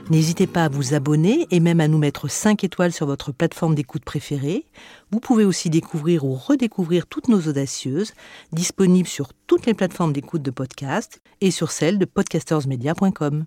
N'hésitez 0.09 0.47
pas 0.47 0.67
à 0.67 0.69
vous 0.69 0.95
abonner 0.95 1.49
et 1.51 1.59
même 1.59 1.81
à 1.81 1.89
nous 1.89 1.99
mettre 1.99 2.29
5 2.29 2.63
étoiles 2.63 2.93
sur 2.93 3.07
votre 3.07 3.33
plateforme 3.33 3.75
d'écoute 3.75 4.05
préférée. 4.05 4.67
Vous 5.11 5.19
pouvez 5.19 5.45
aussi 5.45 5.69
découvrir 5.69 6.25
ou 6.25 6.35
redécouvrir 6.35 7.09
toutes 7.09 7.27
nos 7.27 7.41
audacieuses, 7.41 8.13
disponibles 8.53 9.09
sur 9.09 9.33
toutes 9.49 9.67
les 9.67 9.75
plateformes 9.75 10.13
d'écoute 10.13 10.43
de 10.43 10.53
podcast 10.53 11.21
et 11.41 11.51
sur 11.51 11.73
celle 11.73 11.99
de 11.99 12.05
podcastersmedia.com. 12.05 13.47